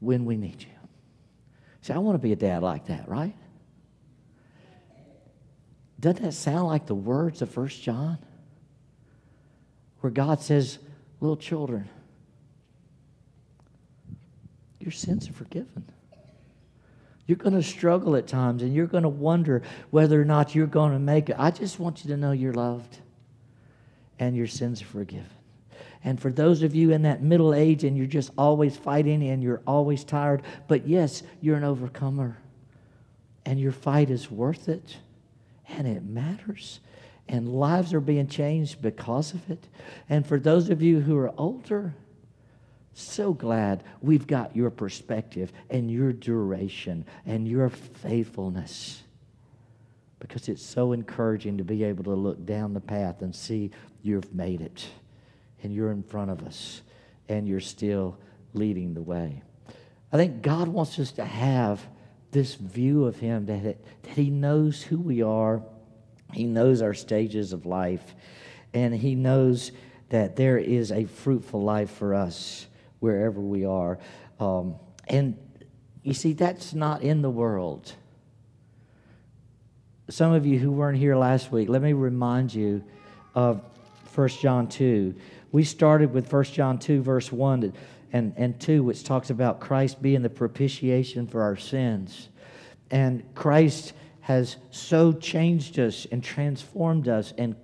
when 0.00 0.24
we 0.24 0.36
need 0.36 0.62
you. 0.62 0.68
See, 1.80 1.92
I 1.92 1.98
want 1.98 2.14
to 2.14 2.22
be 2.22 2.32
a 2.32 2.36
dad 2.36 2.62
like 2.62 2.86
that, 2.86 3.08
right? 3.08 3.34
Doesn't 5.98 6.22
that 6.22 6.32
sound 6.32 6.66
like 6.66 6.86
the 6.86 6.94
words 6.94 7.42
of 7.42 7.50
First 7.50 7.82
John? 7.82 8.18
Where 10.00 10.10
God 10.10 10.40
says, 10.40 10.78
little 11.22 11.36
children, 11.36 11.88
your 14.80 14.90
sins 14.90 15.28
are 15.28 15.32
forgiven. 15.32 15.84
You're 17.28 17.36
going 17.36 17.54
to 17.54 17.62
struggle 17.62 18.16
at 18.16 18.26
times 18.26 18.62
and 18.62 18.74
you're 18.74 18.88
going 18.88 19.04
to 19.04 19.08
wonder 19.08 19.62
whether 19.90 20.20
or 20.20 20.24
not 20.24 20.56
you're 20.56 20.66
going 20.66 20.92
to 20.92 20.98
make 20.98 21.30
it. 21.30 21.36
I 21.38 21.52
just 21.52 21.78
want 21.78 22.04
you 22.04 22.10
to 22.10 22.16
know 22.16 22.32
you're 22.32 22.52
loved 22.52 22.98
and 24.18 24.36
your 24.36 24.48
sins 24.48 24.82
are 24.82 24.86
forgiven. 24.86 25.30
And 26.02 26.20
for 26.20 26.32
those 26.32 26.64
of 26.64 26.74
you 26.74 26.90
in 26.90 27.02
that 27.02 27.22
middle 27.22 27.54
age 27.54 27.84
and 27.84 27.96
you're 27.96 28.06
just 28.06 28.32
always 28.36 28.76
fighting 28.76 29.22
and 29.22 29.40
you're 29.40 29.62
always 29.64 30.02
tired, 30.02 30.42
but 30.66 30.88
yes, 30.88 31.22
you're 31.40 31.56
an 31.56 31.62
overcomer. 31.62 32.36
And 33.46 33.60
your 33.60 33.72
fight 33.72 34.10
is 34.10 34.28
worth 34.28 34.68
it 34.68 34.96
and 35.68 35.86
it 35.86 36.02
matters. 36.02 36.80
And 37.28 37.48
lives 37.48 37.94
are 37.94 38.00
being 38.00 38.26
changed 38.26 38.82
because 38.82 39.32
of 39.32 39.50
it. 39.50 39.66
And 40.08 40.26
for 40.26 40.38
those 40.38 40.70
of 40.70 40.82
you 40.82 41.00
who 41.00 41.16
are 41.16 41.32
older, 41.38 41.94
so 42.94 43.32
glad 43.32 43.82
we've 44.02 44.26
got 44.26 44.54
your 44.54 44.70
perspective 44.70 45.52
and 45.70 45.90
your 45.90 46.12
duration 46.12 47.06
and 47.24 47.48
your 47.48 47.70
faithfulness 47.70 49.02
because 50.22 50.48
it's 50.48 50.64
so 50.64 50.92
encouraging 50.92 51.58
to 51.58 51.64
be 51.64 51.82
able 51.82 52.04
to 52.04 52.14
look 52.14 52.46
down 52.46 52.74
the 52.74 52.80
path 52.80 53.22
and 53.22 53.34
see 53.34 53.70
you've 54.02 54.32
made 54.32 54.60
it 54.60 54.86
and 55.62 55.74
you're 55.74 55.90
in 55.90 56.02
front 56.02 56.30
of 56.30 56.46
us 56.46 56.82
and 57.28 57.48
you're 57.48 57.60
still 57.60 58.16
leading 58.54 58.94
the 58.94 59.02
way. 59.02 59.42
I 60.12 60.16
think 60.16 60.42
God 60.42 60.68
wants 60.68 60.98
us 61.00 61.10
to 61.12 61.24
have 61.24 61.84
this 62.30 62.54
view 62.54 63.04
of 63.04 63.18
Him 63.18 63.46
that, 63.46 63.64
it, 63.64 63.84
that 64.02 64.12
He 64.12 64.30
knows 64.30 64.82
who 64.82 64.98
we 64.98 65.22
are, 65.22 65.62
He 66.32 66.44
knows 66.44 66.82
our 66.82 66.94
stages 66.94 67.52
of 67.52 67.66
life, 67.66 68.14
and 68.72 68.94
He 68.94 69.14
knows 69.14 69.72
that 70.08 70.36
there 70.36 70.58
is 70.58 70.92
a 70.92 71.04
fruitful 71.04 71.62
life 71.62 71.90
for 71.90 72.14
us 72.14 72.66
wherever 73.00 73.40
we 73.40 73.64
are. 73.64 73.98
Um, 74.38 74.76
and 75.08 75.36
you 76.02 76.14
see, 76.14 76.32
that's 76.32 76.74
not 76.74 77.02
in 77.02 77.22
the 77.22 77.30
world. 77.30 77.94
Some 80.08 80.32
of 80.32 80.44
you 80.44 80.58
who 80.58 80.70
weren't 80.70 80.98
here 80.98 81.16
last 81.16 81.50
week, 81.52 81.68
let 81.68 81.80
me 81.80 81.92
remind 81.92 82.52
you 82.54 82.84
of 83.34 83.62
1 84.14 84.28
John 84.28 84.68
2. 84.68 85.14
We 85.52 85.64
started 85.64 86.12
with 86.12 86.30
1 86.30 86.44
John 86.44 86.78
2, 86.78 87.02
verse 87.02 87.32
1 87.32 87.72
and, 88.12 88.34
and 88.36 88.60
2, 88.60 88.82
which 88.82 89.04
talks 89.04 89.30
about 89.30 89.60
Christ 89.60 90.02
being 90.02 90.22
the 90.22 90.30
propitiation 90.30 91.26
for 91.26 91.42
our 91.42 91.56
sins. 91.56 92.28
And 92.90 93.22
Christ 93.34 93.94
has 94.22 94.56
so 94.70 95.12
changed 95.12 95.78
us 95.78 96.06
and 96.10 96.22
transformed 96.22 97.08
us 97.08 97.32
and 97.36 97.56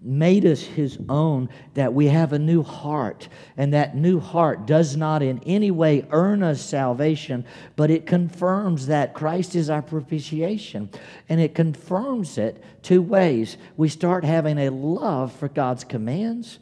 made 0.00 0.46
us 0.46 0.62
his 0.62 0.98
own 1.08 1.48
that 1.74 1.92
we 1.92 2.06
have 2.06 2.32
a 2.32 2.38
new 2.38 2.62
heart. 2.62 3.28
And 3.56 3.74
that 3.74 3.96
new 3.96 4.20
heart 4.20 4.66
does 4.66 4.96
not 4.96 5.22
in 5.22 5.40
any 5.44 5.70
way 5.70 6.06
earn 6.10 6.42
us 6.42 6.60
salvation 6.62 7.44
but 7.76 7.90
it 7.90 8.06
confirms 8.06 8.86
that 8.86 9.14
christ 9.14 9.54
is 9.54 9.68
our 9.68 9.82
propitiation. 9.82 10.90
And 11.28 11.40
it 11.40 11.54
confirms 11.54 12.38
it 12.38 12.62
two 12.82 13.02
ways. 13.02 13.56
We 13.76 13.88
start 13.88 14.24
having 14.24 14.58
a 14.58 14.70
love 14.70 15.32
for 15.32 15.48
god's 15.48 15.84
commands. 15.84 16.58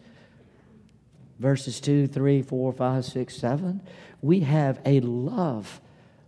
Verses 1.39 1.81
2 1.81 2.07
3 2.07 2.43
4 2.43 2.73
5 2.73 3.05
6 3.05 3.37
7 3.37 3.81
we 4.23 4.41
have 4.41 4.81
a 4.85 5.01
love 5.01 5.81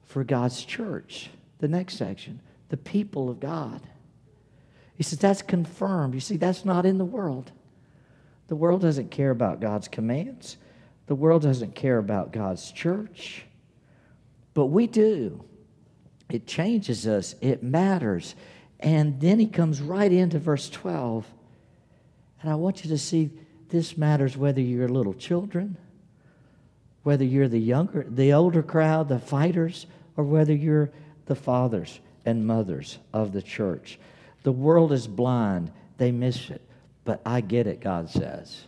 for 0.04 0.22
god's 0.22 0.64
church. 0.64 1.30
The 1.58 1.68
next 1.68 1.96
section 1.96 2.40
the 2.68 2.76
people 2.76 3.28
of 3.30 3.40
god 3.40 3.80
he 4.98 5.04
says, 5.04 5.20
that's 5.20 5.42
confirmed. 5.42 6.12
You 6.14 6.20
see, 6.20 6.36
that's 6.36 6.64
not 6.64 6.84
in 6.84 6.98
the 6.98 7.04
world. 7.04 7.52
The 8.48 8.56
world 8.56 8.82
doesn't 8.82 9.12
care 9.12 9.30
about 9.30 9.60
God's 9.60 9.86
commands, 9.86 10.58
the 11.06 11.14
world 11.14 11.42
doesn't 11.42 11.74
care 11.74 11.98
about 11.98 12.32
God's 12.32 12.70
church. 12.72 13.44
But 14.52 14.66
we 14.66 14.88
do. 14.88 15.44
It 16.28 16.46
changes 16.46 17.06
us, 17.06 17.36
it 17.40 17.62
matters. 17.62 18.34
And 18.80 19.20
then 19.20 19.38
he 19.38 19.46
comes 19.46 19.80
right 19.80 20.10
into 20.10 20.38
verse 20.40 20.68
12. 20.68 21.24
And 22.42 22.50
I 22.50 22.56
want 22.56 22.84
you 22.84 22.90
to 22.90 22.98
see 22.98 23.30
this 23.68 23.96
matters 23.96 24.36
whether 24.36 24.60
you're 24.60 24.88
little 24.88 25.14
children, 25.14 25.76
whether 27.04 27.24
you're 27.24 27.48
the 27.48 27.60
younger, 27.60 28.04
the 28.08 28.32
older 28.32 28.62
crowd, 28.64 29.08
the 29.08 29.20
fighters, 29.20 29.86
or 30.16 30.24
whether 30.24 30.52
you're 30.52 30.90
the 31.26 31.36
fathers 31.36 32.00
and 32.28 32.46
mothers 32.46 32.98
of 33.12 33.32
the 33.32 33.42
church. 33.42 33.98
The 34.42 34.52
world 34.52 34.92
is 34.92 35.08
blind, 35.08 35.72
they 35.96 36.12
miss 36.12 36.50
it. 36.50 36.62
But 37.04 37.22
I 37.24 37.40
get 37.40 37.66
it, 37.66 37.80
God 37.80 38.10
says. 38.10 38.64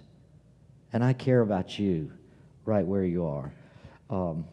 And 0.93 1.05
I 1.05 1.13
care 1.13 1.43
about 1.43 1.79
you 1.79 2.11
right 2.65 2.87
where 2.87 3.05
you 3.05 3.27
are. 3.27 3.53
Um, 4.09 4.47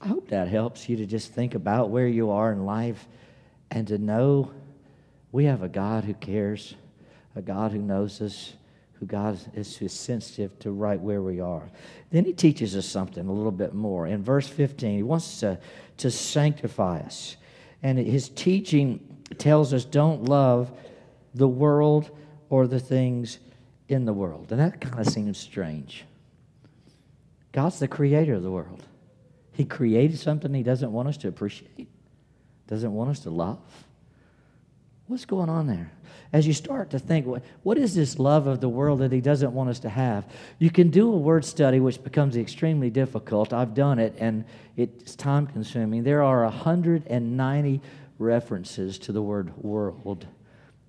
I 0.00 0.08
hope 0.08 0.28
that 0.28 0.48
helps 0.48 0.88
you 0.88 0.96
to 0.96 1.06
just 1.06 1.32
think 1.32 1.54
about 1.54 1.90
where 1.90 2.08
you 2.08 2.30
are 2.30 2.52
in 2.52 2.66
life 2.66 3.06
and 3.70 3.86
to 3.88 3.98
know 3.98 4.52
we 5.32 5.44
have 5.44 5.62
a 5.62 5.68
God 5.68 6.04
who 6.04 6.14
cares, 6.14 6.74
a 7.36 7.40
God 7.40 7.72
who 7.72 7.78
knows 7.78 8.20
us, 8.20 8.54
who 8.94 9.06
God 9.06 9.38
is, 9.54 9.80
is 9.80 9.92
sensitive 9.92 10.58
to 10.60 10.70
right 10.70 11.00
where 11.00 11.22
we 11.22 11.40
are. 11.40 11.70
Then 12.10 12.24
he 12.24 12.32
teaches 12.32 12.76
us 12.76 12.86
something 12.86 13.26
a 13.26 13.32
little 13.32 13.52
bit 13.52 13.74
more. 13.74 14.06
In 14.06 14.22
verse 14.22 14.48
15, 14.48 14.96
he 14.96 15.02
wants 15.02 15.40
to, 15.40 15.58
to 15.98 16.10
sanctify 16.10 17.00
us. 17.00 17.36
And 17.84 17.98
his 17.98 18.30
teaching 18.30 18.98
tells 19.38 19.72
us 19.74 19.84
don't 19.84 20.24
love 20.24 20.72
the 21.34 21.46
world 21.46 22.10
or 22.48 22.66
the 22.66 22.80
things 22.80 23.38
in 23.88 24.06
the 24.06 24.12
world. 24.12 24.50
And 24.50 24.60
that 24.60 24.80
kind 24.80 24.98
of 24.98 25.06
seems 25.06 25.38
strange. 25.38 26.04
God's 27.52 27.78
the 27.78 27.86
creator 27.86 28.34
of 28.34 28.42
the 28.42 28.50
world, 28.50 28.82
He 29.52 29.64
created 29.64 30.18
something 30.18 30.52
He 30.52 30.62
doesn't 30.62 30.90
want 30.90 31.08
us 31.08 31.16
to 31.18 31.28
appreciate, 31.28 31.88
doesn't 32.66 32.92
want 32.92 33.10
us 33.10 33.20
to 33.20 33.30
love. 33.30 33.60
What's 35.06 35.26
going 35.26 35.50
on 35.50 35.66
there? 35.66 35.90
As 36.32 36.46
you 36.46 36.54
start 36.54 36.90
to 36.90 36.98
think, 36.98 37.26
what, 37.26 37.42
what 37.62 37.76
is 37.76 37.94
this 37.94 38.18
love 38.18 38.46
of 38.46 38.60
the 38.60 38.68
world 38.68 39.00
that 39.00 39.12
He 39.12 39.20
doesn't 39.20 39.52
want 39.52 39.68
us 39.68 39.78
to 39.80 39.88
have? 39.88 40.24
You 40.58 40.70
can 40.70 40.88
do 40.88 41.12
a 41.12 41.16
word 41.16 41.44
study, 41.44 41.78
which 41.78 42.02
becomes 42.02 42.36
extremely 42.36 42.90
difficult. 42.90 43.52
I've 43.52 43.74
done 43.74 43.98
it, 43.98 44.14
and 44.18 44.44
it's 44.76 45.14
time 45.14 45.46
consuming. 45.46 46.02
There 46.04 46.22
are 46.22 46.42
190 46.44 47.80
references 48.18 48.98
to 49.00 49.12
the 49.12 49.20
word 49.20 49.56
world 49.58 50.26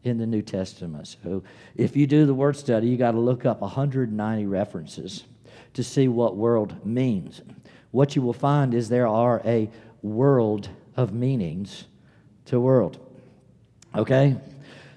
in 0.03 0.17
the 0.17 0.25
New 0.25 0.41
Testament. 0.41 1.17
So 1.21 1.43
if 1.75 1.97
you 1.97 2.07
do 2.07 2.25
the 2.25 2.33
word 2.33 2.55
study, 2.55 2.87
you 2.87 2.97
got 2.97 3.11
to 3.11 3.19
look 3.19 3.45
up 3.45 3.59
190 3.61 4.45
references 4.45 5.25
to 5.73 5.83
see 5.83 6.07
what 6.07 6.37
world 6.37 6.85
means. 6.85 7.41
What 7.91 8.15
you 8.15 8.21
will 8.21 8.33
find 8.33 8.73
is 8.73 8.87
there 8.87 9.07
are 9.07 9.41
a 9.43 9.69
world 10.01 10.69
of 10.95 11.13
meanings 11.13 11.85
to 12.45 12.59
world. 12.59 13.04
Okay? 13.95 14.35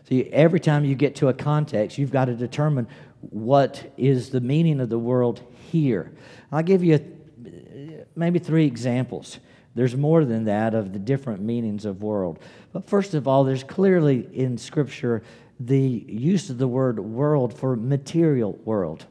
See, 0.09 0.25
every 0.33 0.61
time 0.61 0.85
you 0.85 0.95
get 0.95 1.17
to 1.17 1.29
a 1.29 1.35
context, 1.35 1.99
you've 1.99 2.11
got 2.11 2.27
to 2.27 2.35
determine 2.35 2.89
what 3.21 3.93
is 3.97 4.31
the 4.31 4.41
meaning 4.41 4.81
of 4.81 4.89
the 4.89 4.99
world 4.99 5.43
here. 5.71 6.13
I'll 6.51 6.63
give 6.63 6.83
you 6.83 6.95
uh, 6.95 8.05
maybe 8.17 8.39
three 8.39 8.67
examples. 8.67 9.39
There's 9.75 9.97
more 9.97 10.25
than 10.25 10.45
that 10.45 10.75
of 10.75 10.93
the 10.93 10.99
different 10.99 11.41
meanings 11.41 11.85
of 11.85 12.03
world. 12.03 12.39
But 12.73 12.89
first 12.89 13.15
of 13.15 13.29
all, 13.29 13.45
there's 13.45 13.65
clearly 13.65 14.29
in 14.33 14.59
Scripture 14.59 15.23
the 15.61 16.05
use 16.09 16.51
of 16.51 16.59
the 16.59 16.69
word 16.69 16.99
world 16.99 17.57
for 17.57 17.77
material 17.77 18.53
world. 18.65 19.05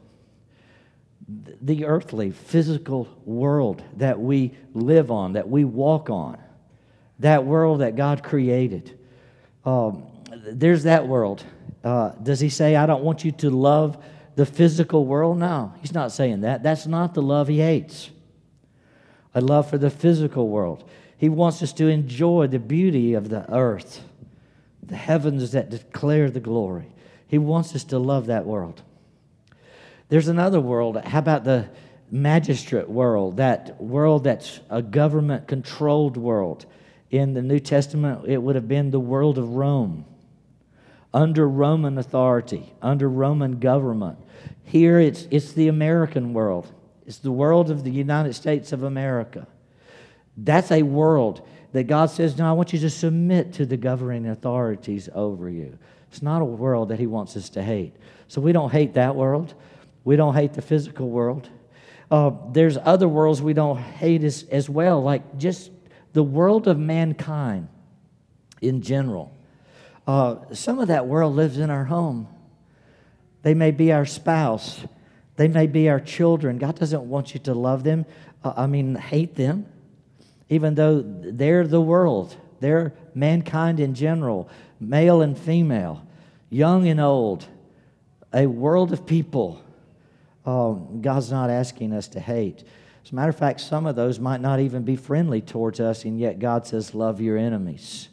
The 1.28 1.84
earthly, 1.84 2.30
physical 2.30 3.08
world 3.24 3.82
that 3.98 4.18
we 4.18 4.52
live 4.72 5.10
on, 5.10 5.34
that 5.34 5.48
we 5.48 5.64
walk 5.64 6.08
on, 6.08 6.38
that 7.18 7.44
world 7.44 7.80
that 7.80 7.96
God 7.96 8.22
created. 8.22 8.97
Um, 9.68 10.06
there's 10.30 10.84
that 10.84 11.06
world. 11.06 11.44
Uh, 11.84 12.12
does 12.22 12.40
he 12.40 12.48
say, 12.48 12.74
I 12.74 12.86
don't 12.86 13.04
want 13.04 13.22
you 13.22 13.32
to 13.32 13.50
love 13.50 14.02
the 14.34 14.46
physical 14.46 15.04
world? 15.04 15.38
No, 15.38 15.74
he's 15.82 15.92
not 15.92 16.10
saying 16.10 16.40
that. 16.40 16.62
That's 16.62 16.86
not 16.86 17.12
the 17.12 17.20
love 17.20 17.48
he 17.48 17.58
hates. 17.58 18.08
A 19.34 19.42
love 19.42 19.68
for 19.68 19.76
the 19.76 19.90
physical 19.90 20.48
world. 20.48 20.88
He 21.18 21.28
wants 21.28 21.62
us 21.62 21.74
to 21.74 21.88
enjoy 21.88 22.46
the 22.46 22.58
beauty 22.58 23.12
of 23.12 23.28
the 23.28 23.52
earth, 23.52 24.02
the 24.82 24.96
heavens 24.96 25.52
that 25.52 25.68
declare 25.68 26.30
the 26.30 26.40
glory. 26.40 26.86
He 27.26 27.36
wants 27.36 27.74
us 27.74 27.84
to 27.84 27.98
love 27.98 28.26
that 28.26 28.46
world. 28.46 28.80
There's 30.08 30.28
another 30.28 30.60
world. 30.60 30.96
How 31.04 31.18
about 31.18 31.44
the 31.44 31.68
magistrate 32.10 32.88
world, 32.88 33.36
that 33.36 33.78
world 33.78 34.24
that's 34.24 34.60
a 34.70 34.80
government 34.80 35.46
controlled 35.46 36.16
world? 36.16 36.64
In 37.10 37.34
the 37.34 37.42
New 37.42 37.60
Testament, 37.60 38.26
it 38.26 38.42
would 38.42 38.54
have 38.54 38.68
been 38.68 38.90
the 38.90 39.00
world 39.00 39.38
of 39.38 39.50
Rome, 39.50 40.04
under 41.14 41.48
Roman 41.48 41.96
authority, 41.96 42.72
under 42.82 43.08
Roman 43.08 43.58
government. 43.58 44.18
Here, 44.64 45.00
it's, 45.00 45.26
it's 45.30 45.52
the 45.52 45.68
American 45.68 46.34
world, 46.34 46.70
it's 47.06 47.18
the 47.18 47.32
world 47.32 47.70
of 47.70 47.84
the 47.84 47.90
United 47.90 48.34
States 48.34 48.72
of 48.72 48.82
America. 48.82 49.46
That's 50.36 50.70
a 50.70 50.82
world 50.82 51.46
that 51.72 51.84
God 51.84 52.10
says, 52.10 52.36
No, 52.38 52.48
I 52.48 52.52
want 52.52 52.72
you 52.72 52.78
to 52.80 52.90
submit 52.90 53.54
to 53.54 53.66
the 53.66 53.76
governing 53.76 54.26
authorities 54.26 55.08
over 55.14 55.48
you. 55.48 55.78
It's 56.10 56.22
not 56.22 56.42
a 56.42 56.44
world 56.44 56.90
that 56.90 56.98
He 56.98 57.06
wants 57.06 57.36
us 57.36 57.48
to 57.50 57.62
hate. 57.62 57.94
So 58.28 58.40
we 58.40 58.52
don't 58.52 58.70
hate 58.70 58.94
that 58.94 59.16
world. 59.16 59.54
We 60.04 60.16
don't 60.16 60.34
hate 60.34 60.52
the 60.52 60.62
physical 60.62 61.08
world. 61.08 61.48
Uh, 62.10 62.30
there's 62.52 62.78
other 62.78 63.08
worlds 63.08 63.42
we 63.42 63.52
don't 63.52 63.76
hate 63.76 64.24
as, 64.24 64.44
as 64.50 64.70
well, 64.70 65.02
like 65.02 65.36
just 65.36 65.70
the 66.12 66.22
world 66.22 66.66
of 66.68 66.78
mankind 66.78 67.68
in 68.60 68.82
general. 68.82 69.32
Uh, 70.06 70.36
some 70.52 70.78
of 70.78 70.88
that 70.88 71.06
world 71.06 71.36
lives 71.36 71.58
in 71.58 71.70
our 71.70 71.84
home. 71.84 72.28
They 73.42 73.54
may 73.54 73.70
be 73.70 73.92
our 73.92 74.06
spouse. 74.06 74.80
They 75.36 75.48
may 75.48 75.66
be 75.66 75.88
our 75.88 76.00
children. 76.00 76.58
God 76.58 76.78
doesn't 76.78 77.08
want 77.08 77.34
you 77.34 77.40
to 77.40 77.54
love 77.54 77.84
them, 77.84 78.06
uh, 78.42 78.54
I 78.56 78.66
mean, 78.66 78.94
hate 78.96 79.36
them, 79.36 79.66
even 80.48 80.74
though 80.74 81.02
they're 81.02 81.66
the 81.66 81.80
world. 81.80 82.36
They're 82.60 82.92
mankind 83.14 83.78
in 83.78 83.94
general, 83.94 84.48
male 84.80 85.22
and 85.22 85.38
female, 85.38 86.04
young 86.50 86.88
and 86.88 87.00
old, 87.00 87.46
a 88.32 88.46
world 88.46 88.92
of 88.92 89.06
people. 89.06 89.62
Um, 90.44 91.02
God's 91.02 91.30
not 91.30 91.50
asking 91.50 91.92
us 91.92 92.08
to 92.08 92.20
hate. 92.20 92.64
As 93.08 93.12
a 93.12 93.14
matter 93.14 93.30
of 93.30 93.38
fact, 93.38 93.62
some 93.62 93.86
of 93.86 93.96
those 93.96 94.20
might 94.20 94.42
not 94.42 94.60
even 94.60 94.82
be 94.82 94.94
friendly 94.94 95.40
towards 95.40 95.80
us, 95.80 96.04
and 96.04 96.20
yet 96.20 96.38
God 96.38 96.66
says, 96.66 96.94
Love 96.94 97.22
your 97.22 97.38
enemies. 97.38 98.10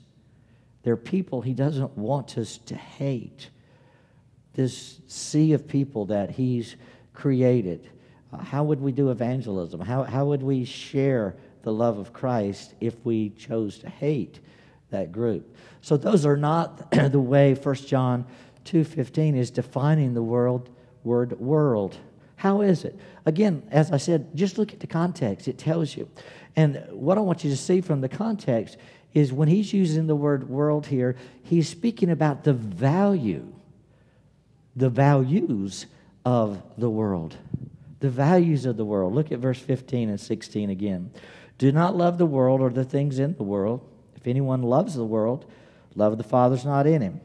They're 0.83 0.95
people 0.95 1.41
He 1.41 1.53
doesn't 1.53 1.97
want 1.97 2.37
us 2.37 2.59
to 2.59 2.75
hate. 2.75 3.49
This 4.53 5.01
sea 5.07 5.51
of 5.51 5.67
people 5.67 6.05
that 6.05 6.29
He's 6.29 6.77
created. 7.13 7.89
Uh, 8.31 8.37
how 8.37 8.63
would 8.63 8.79
we 8.79 8.93
do 8.93 9.11
evangelism? 9.11 9.81
How, 9.81 10.03
how 10.03 10.27
would 10.27 10.41
we 10.41 10.63
share 10.63 11.35
the 11.63 11.73
love 11.73 11.97
of 11.97 12.13
Christ 12.13 12.73
if 12.79 12.95
we 13.03 13.31
chose 13.31 13.79
to 13.79 13.89
hate 13.89 14.39
that 14.91 15.11
group? 15.11 15.57
So 15.81 15.97
those 15.97 16.25
are 16.25 16.37
not 16.37 16.89
the 17.11 17.19
way 17.19 17.53
1 17.53 17.75
John 17.75 18.25
2.15 18.63 19.35
is 19.35 19.51
defining 19.51 20.13
the 20.13 20.23
world, 20.23 20.69
word 21.03 21.37
world. 21.37 21.97
How 22.45 22.61
is 22.61 22.85
it? 22.85 22.95
Again, 23.25 23.63
as 23.71 23.91
I 23.91 23.97
said, 23.97 24.27
just 24.35 24.59
look 24.59 24.71
at 24.71 24.79
the 24.79 24.85
context. 24.85 25.47
It 25.47 25.57
tells 25.57 25.97
you. 25.97 26.07
And 26.55 26.85
what 26.91 27.17
I 27.17 27.21
want 27.21 27.43
you 27.43 27.49
to 27.49 27.57
see 27.57 27.81
from 27.81 28.01
the 28.01 28.07
context 28.07 28.77
is 29.15 29.33
when 29.33 29.47
he's 29.47 29.73
using 29.73 30.05
the 30.05 30.15
word 30.15 30.47
world 30.47 30.85
here, 30.85 31.15
he's 31.41 31.67
speaking 31.67 32.11
about 32.11 32.43
the 32.43 32.53
value, 32.53 33.51
the 34.75 34.91
values 34.91 35.87
of 36.23 36.61
the 36.77 36.87
world. 36.87 37.35
The 37.99 38.11
values 38.11 38.67
of 38.67 38.77
the 38.77 38.85
world. 38.85 39.15
Look 39.15 39.31
at 39.31 39.39
verse 39.39 39.59
15 39.59 40.09
and 40.09 40.19
16 40.19 40.69
again. 40.69 41.09
Do 41.57 41.71
not 41.71 41.97
love 41.97 42.19
the 42.19 42.27
world 42.27 42.61
or 42.61 42.69
the 42.69 42.85
things 42.85 43.17
in 43.17 43.35
the 43.37 43.43
world. 43.43 43.81
If 44.17 44.27
anyone 44.27 44.61
loves 44.61 44.93
the 44.93 45.03
world, 45.03 45.51
love 45.95 46.11
of 46.11 46.19
the 46.19 46.23
Father's 46.23 46.63
not 46.63 46.85
in 46.85 47.01
him. 47.01 47.21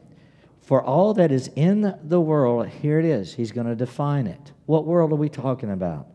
For 0.71 0.81
all 0.81 1.13
that 1.15 1.33
is 1.33 1.49
in 1.57 1.97
the 2.01 2.21
world, 2.21 2.69
here 2.69 2.97
it 2.97 3.03
is, 3.03 3.33
he's 3.33 3.51
going 3.51 3.67
to 3.67 3.75
define 3.75 4.25
it. 4.25 4.53
What 4.67 4.85
world 4.85 5.11
are 5.11 5.15
we 5.15 5.27
talking 5.27 5.69
about? 5.69 6.07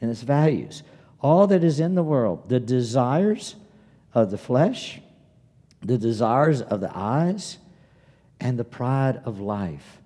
And 0.00 0.08
its 0.08 0.22
values. 0.22 0.84
All 1.20 1.48
that 1.48 1.64
is 1.64 1.80
in 1.80 1.96
the 1.96 2.04
world, 2.04 2.48
the 2.48 2.60
desires 2.60 3.56
of 4.14 4.30
the 4.30 4.38
flesh, 4.38 5.00
the 5.82 5.98
desires 5.98 6.62
of 6.62 6.80
the 6.80 6.96
eyes, 6.96 7.58
and 8.38 8.56
the 8.56 8.62
pride 8.62 9.22
of 9.24 9.40
life. 9.40 9.98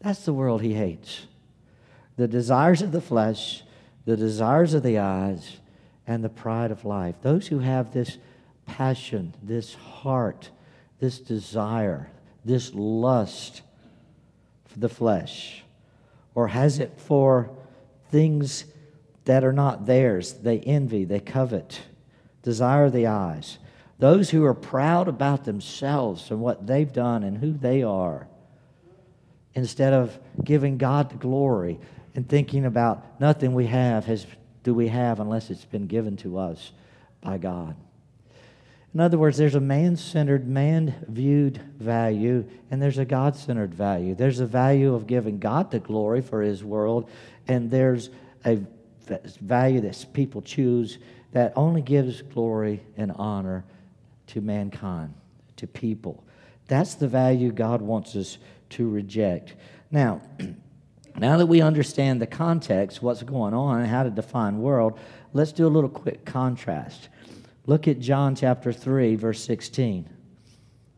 That's 0.00 0.24
the 0.24 0.34
world 0.34 0.60
he 0.60 0.74
hates. 0.74 1.26
The 2.16 2.26
desires 2.26 2.82
of 2.82 2.90
the 2.90 3.00
flesh, 3.00 3.62
the 4.06 4.16
desires 4.16 4.74
of 4.74 4.82
the 4.82 4.98
eyes, 4.98 5.58
and 6.04 6.24
the 6.24 6.28
pride 6.28 6.72
of 6.72 6.84
life. 6.84 7.14
Those 7.22 7.46
who 7.46 7.60
have 7.60 7.92
this 7.92 8.18
passion, 8.66 9.34
this 9.40 9.74
heart, 9.74 10.50
this 10.98 11.20
desire, 11.20 12.10
this 12.46 12.72
lust 12.74 13.62
for 14.66 14.78
the 14.78 14.88
flesh? 14.88 15.64
Or 16.34 16.48
has 16.48 16.78
it 16.78 16.92
for 16.96 17.50
things 18.10 18.64
that 19.24 19.44
are 19.44 19.52
not 19.52 19.86
theirs? 19.86 20.34
They 20.34 20.60
envy, 20.60 21.04
they 21.04 21.20
covet, 21.20 21.80
desire 22.42 22.88
the 22.88 23.06
eyes. 23.06 23.58
Those 23.98 24.30
who 24.30 24.44
are 24.44 24.54
proud 24.54 25.08
about 25.08 25.44
themselves 25.44 26.30
and 26.30 26.40
what 26.40 26.66
they've 26.66 26.92
done 26.92 27.22
and 27.22 27.38
who 27.38 27.52
they 27.52 27.82
are, 27.82 28.28
instead 29.54 29.94
of 29.94 30.18
giving 30.44 30.76
God 30.76 31.10
the 31.10 31.16
glory 31.16 31.80
and 32.14 32.28
thinking 32.28 32.66
about 32.66 33.20
nothing 33.20 33.54
we 33.54 33.66
have 33.66 34.04
has 34.04 34.26
do 34.62 34.74
we 34.74 34.88
have 34.88 35.20
unless 35.20 35.50
it's 35.50 35.64
been 35.64 35.86
given 35.86 36.16
to 36.16 36.38
us 36.38 36.72
by 37.20 37.38
God. 37.38 37.76
In 38.96 39.00
other 39.00 39.18
words, 39.18 39.36
there's 39.36 39.54
a 39.54 39.60
man 39.60 39.96
centered, 39.96 40.48
man 40.48 40.94
viewed 41.06 41.60
value, 41.78 42.48
and 42.70 42.80
there's 42.80 42.96
a 42.96 43.04
God 43.04 43.36
centered 43.36 43.74
value. 43.74 44.14
There's 44.14 44.40
a 44.40 44.46
value 44.46 44.94
of 44.94 45.06
giving 45.06 45.38
God 45.38 45.70
the 45.70 45.80
glory 45.80 46.22
for 46.22 46.40
his 46.40 46.64
world, 46.64 47.10
and 47.46 47.70
there's 47.70 48.08
a 48.46 48.58
value 49.42 49.82
that 49.82 50.06
people 50.14 50.40
choose 50.40 50.96
that 51.32 51.52
only 51.56 51.82
gives 51.82 52.22
glory 52.22 52.80
and 52.96 53.12
honor 53.16 53.66
to 54.28 54.40
mankind, 54.40 55.12
to 55.56 55.66
people. 55.66 56.24
That's 56.66 56.94
the 56.94 57.06
value 57.06 57.52
God 57.52 57.82
wants 57.82 58.16
us 58.16 58.38
to 58.70 58.88
reject. 58.88 59.56
Now, 59.90 60.22
now 61.18 61.36
that 61.36 61.44
we 61.44 61.60
understand 61.60 62.22
the 62.22 62.26
context, 62.26 63.02
what's 63.02 63.22
going 63.22 63.52
on, 63.52 63.80
and 63.80 63.90
how 63.90 64.04
to 64.04 64.10
define 64.10 64.62
world, 64.62 64.98
let's 65.34 65.52
do 65.52 65.66
a 65.66 65.68
little 65.68 65.90
quick 65.90 66.24
contrast. 66.24 67.10
Look 67.66 67.88
at 67.88 67.98
John 67.98 68.36
chapter 68.36 68.72
3, 68.72 69.16
verse 69.16 69.42
16. 69.44 70.08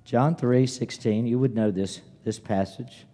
John 0.04 0.36
3, 0.36 0.66
16. 0.66 1.26
You 1.26 1.38
would 1.38 1.54
know 1.54 1.70
this, 1.70 2.02
this 2.24 2.38
passage. 2.38 3.06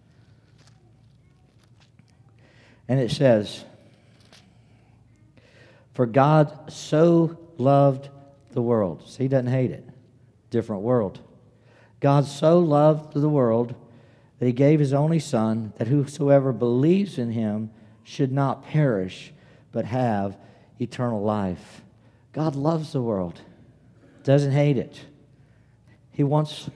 And 2.87 2.99
it 2.99 3.11
says, 3.11 3.63
For 5.93 6.05
God 6.05 6.71
so 6.71 7.39
loved 7.57 8.09
the 8.51 8.61
world. 8.61 9.03
So 9.05 9.23
he 9.23 9.29
doesn't 9.29 9.47
hate 9.47 9.71
it. 9.71 9.87
Different 10.49 10.81
world. 10.81 11.21
God 12.01 12.25
so 12.25 12.59
loved 12.59 13.13
the 13.13 13.29
world 13.29 13.73
that 14.39 14.45
he 14.45 14.51
gave 14.51 14.81
his 14.81 14.93
only 14.93 15.19
Son, 15.19 15.71
that 15.77 15.87
whosoever 15.87 16.51
believes 16.51 17.17
in 17.17 17.31
him 17.31 17.71
should 18.03 18.33
not 18.33 18.65
perish, 18.65 19.33
but 19.71 19.85
have 19.85 20.37
eternal 20.79 21.23
life. 21.23 21.81
God 22.35 22.57
loves 22.57 22.91
the 22.91 23.01
world, 23.01 23.39
doesn't 24.25 24.51
hate 24.51 24.77
it. 24.77 24.99
He 26.11 26.21
wants 26.21 26.69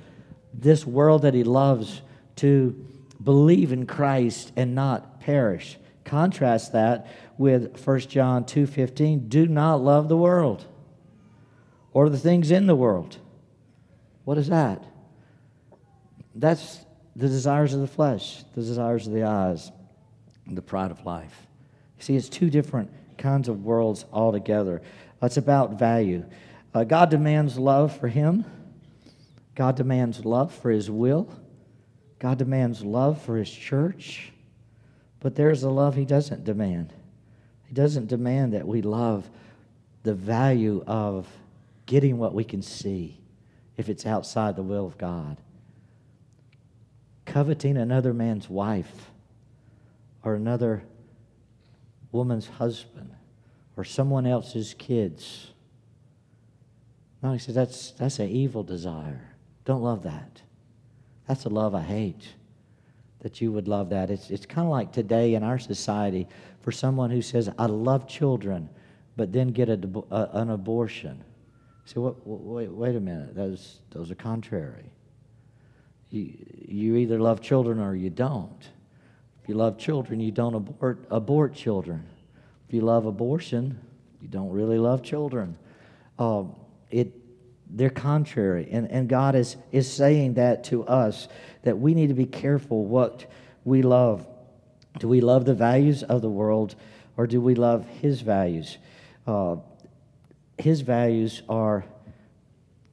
this 0.53 0.87
world 0.87 1.23
that 1.23 1.33
he 1.33 1.43
loves 1.43 2.01
to 2.37 2.73
believe 3.21 3.73
in 3.73 3.85
Christ 3.85 4.53
and 4.55 4.73
not 4.73 5.19
perish. 5.19 5.77
Contrast 6.05 6.71
that 6.71 7.07
with 7.37 7.77
1 7.77 8.07
John 8.07 8.45
2:15, 8.45 9.27
do 9.27 9.47
not 9.47 9.83
love 9.83 10.07
the 10.07 10.15
world 10.15 10.65
or 11.91 12.07
the 12.07 12.17
things 12.17 12.51
in 12.51 12.65
the 12.65 12.75
world. 12.75 13.17
What 14.23 14.37
is 14.37 14.47
that? 14.47 14.81
That's 16.33 16.85
the 17.17 17.27
desires 17.27 17.73
of 17.73 17.81
the 17.81 17.87
flesh, 17.87 18.45
the 18.55 18.61
desires 18.61 19.07
of 19.07 19.13
the 19.13 19.23
eyes, 19.23 19.73
and 20.45 20.57
the 20.57 20.61
pride 20.61 20.91
of 20.91 21.05
life. 21.05 21.47
You 21.97 22.03
see, 22.03 22.15
it's 22.15 22.29
two 22.29 22.49
different 22.49 22.91
kinds 23.17 23.49
of 23.49 23.65
worlds 23.65 24.05
altogether. 24.13 24.81
It's 25.21 25.37
about 25.37 25.77
value. 25.77 26.25
Uh, 26.73 26.83
God 26.83 27.09
demands 27.09 27.57
love 27.57 27.97
for 27.97 28.07
Him, 28.07 28.45
God 29.55 29.75
demands 29.75 30.23
love 30.23 30.53
for 30.53 30.71
His 30.71 30.89
will, 30.89 31.33
God 32.19 32.37
demands 32.37 32.83
love 32.83 33.21
for 33.21 33.37
His 33.37 33.49
church, 33.51 34.31
but 35.19 35.35
there's 35.35 35.63
a 35.63 35.69
love 35.69 35.95
He 35.95 36.05
doesn't 36.05 36.43
demand. 36.43 36.93
He 37.65 37.73
doesn't 37.73 38.07
demand 38.07 38.53
that 38.53 38.67
we 38.67 38.81
love 38.81 39.29
the 40.03 40.13
value 40.13 40.83
of 40.87 41.27
getting 41.85 42.17
what 42.17 42.33
we 42.33 42.43
can 42.43 42.61
see 42.61 43.19
if 43.77 43.89
it's 43.89 44.05
outside 44.05 44.55
the 44.55 44.63
will 44.63 44.85
of 44.85 44.97
God 44.97 45.37
coveting 47.29 47.77
another 47.77 48.13
man's 48.13 48.49
wife 48.49 49.11
or 50.23 50.33
another 50.33 50.83
woman's 52.11 52.47
husband 52.47 53.15
or 53.79 53.85
someone 53.85 54.27
else's 54.27 54.75
kids. 54.77 55.51
No, 57.23 57.31
he 57.31 57.39
says 57.39 57.55
that's, 57.55 57.91
that's 57.91 58.19
an 58.19 58.27
evil 58.27 58.61
desire. 58.61 59.21
Don't 59.63 59.81
love 59.81 60.03
that. 60.03 60.41
That's 61.29 61.45
a 61.45 61.49
love 61.49 61.73
I 61.73 61.83
hate 61.83 62.27
that 63.21 63.39
you 63.39 63.53
would 63.53 63.69
love 63.69 63.89
that. 63.91 64.09
It's, 64.09 64.31
it's 64.31 64.45
kind 64.45 64.67
of 64.67 64.71
like 64.71 64.91
today 64.91 65.33
in 65.33 65.43
our 65.43 65.57
society 65.57 66.27
for 66.59 66.73
someone 66.73 67.09
who 67.09 67.21
says, 67.21 67.49
I 67.57 67.67
love 67.67 68.05
children, 68.05 68.67
but 69.15 69.31
then 69.31 69.47
get 69.47 69.69
a, 69.69 69.79
a, 70.11 70.13
uh, 70.13 70.29
an 70.33 70.49
abortion. 70.49 71.23
So, 71.85 72.17
wait, 72.25 72.69
wait 72.69 72.97
a 72.97 72.99
minute. 72.99 73.33
Those, 73.33 73.79
those 73.91 74.11
are 74.11 74.15
contrary. 74.15 74.91
You, 76.09 76.33
you 76.67 76.95
either 76.97 77.17
love 77.17 77.39
children 77.39 77.79
or 77.79 77.95
you 77.95 78.09
don't. 78.09 78.59
If 79.41 79.47
you 79.47 79.55
love 79.55 79.77
children, 79.77 80.19
you 80.19 80.31
don't 80.31 80.53
abort, 80.53 81.05
abort 81.09 81.53
children. 81.53 82.05
If 82.69 82.73
you 82.75 82.81
love 82.81 83.07
abortion, 83.07 83.79
you 84.21 84.27
don't 84.27 84.51
really 84.51 84.77
love 84.77 85.01
children. 85.03 85.57
Um, 86.19 86.55
it, 86.91 87.11
they're 87.67 87.89
contrary. 87.89 88.69
And, 88.71 88.89
and 88.91 89.09
God 89.09 89.33
is, 89.35 89.57
is 89.71 89.91
saying 89.91 90.35
that 90.35 90.65
to 90.65 90.85
us 90.85 91.27
that 91.63 91.79
we 91.79 91.95
need 91.95 92.07
to 92.07 92.13
be 92.13 92.27
careful 92.27 92.85
what 92.85 93.25
we 93.65 93.81
love. 93.81 94.25
Do 94.99 95.07
we 95.07 95.19
love 95.19 95.45
the 95.45 95.55
values 95.55 96.03
of 96.03 96.21
the 96.21 96.29
world 96.29 96.75
or 97.17 97.25
do 97.25 97.41
we 97.41 97.55
love 97.55 97.87
His 97.87 98.21
values? 98.21 98.77
Uh, 99.25 99.57
his 100.59 100.81
values 100.81 101.41
are 101.49 101.85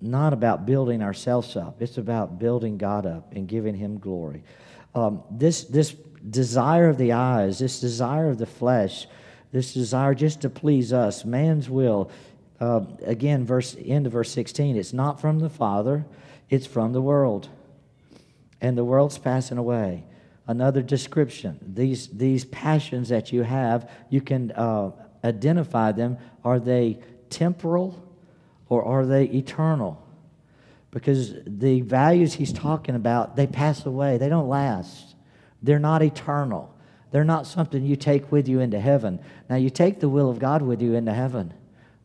not 0.01 0.33
about 0.33 0.65
building 0.65 1.03
ourselves 1.03 1.57
up. 1.57 1.83
It's 1.83 1.99
about 1.99 2.39
building 2.39 2.79
God 2.79 3.05
up 3.05 3.35
and 3.35 3.47
giving 3.47 3.75
Him 3.75 3.99
glory. 3.99 4.43
Um, 4.95 5.23
this, 5.31 5.65
this 5.65 5.95
desire 6.31 6.89
of 6.89 6.97
the 6.97 7.13
eyes, 7.13 7.59
this 7.59 7.81
desire 7.81 8.31
of 8.31 8.39
the 8.39 8.47
flesh, 8.47 9.07
this 9.53 9.75
desire 9.75 10.15
just 10.15 10.43
to 10.43 10.51
please 10.51 10.93
us, 10.93 11.25
man's 11.25 11.71
will. 11.71 12.11
Uh, 12.59 12.81
again, 13.05 13.45
verse 13.45 13.77
end 13.85 14.07
of 14.07 14.13
verse 14.13 14.31
16. 14.31 14.77
It's 14.77 14.93
not 14.93 15.21
from 15.21 15.41
the 15.41 15.51
Father, 15.51 16.07
it's 16.49 16.67
from 16.67 16.93
the 16.93 17.03
world, 17.03 17.49
and 18.61 18.77
the 18.77 18.85
world's 18.85 19.19
passing 19.19 19.59
away. 19.59 20.05
Another 20.47 20.83
description: 20.83 21.59
these 21.63 22.09
these 22.09 22.45
passions 22.45 23.09
that 23.11 23.33
you 23.33 23.43
have, 23.43 23.91
you 24.09 24.21
can 24.21 24.53
uh, 24.53 24.93
identify 25.25 25.93
them. 25.93 26.19
Are 26.45 26.59
they 26.59 27.01
temporal? 27.31 28.03
or 28.69 28.85
are 28.85 29.07
they 29.07 29.25
eternal? 29.25 30.03
Because 30.91 31.35
the 31.47 31.83
values 31.83 32.35
he's 32.35 32.53
talking 32.53 32.95
about, 32.95 33.37
they 33.37 33.47
pass 33.47 33.85
away, 33.85 34.19
they 34.19 34.29
don't 34.29 34.49
last. 34.49 35.15
They're 35.63 35.79
not 35.79 36.03
eternal. 36.03 36.75
They're 37.17 37.25
not 37.25 37.47
something 37.47 37.83
you 37.83 37.97
take 37.97 38.31
with 38.31 38.47
you 38.47 38.61
into 38.61 38.79
heaven. 38.79 39.21
Now, 39.49 39.57
you 39.57 39.71
take 39.71 40.01
the 40.01 40.09
will 40.11 40.29
of 40.29 40.39
God 40.39 40.61
with 40.61 40.83
you 40.83 40.93
into 40.93 41.15
heaven. 41.15 41.55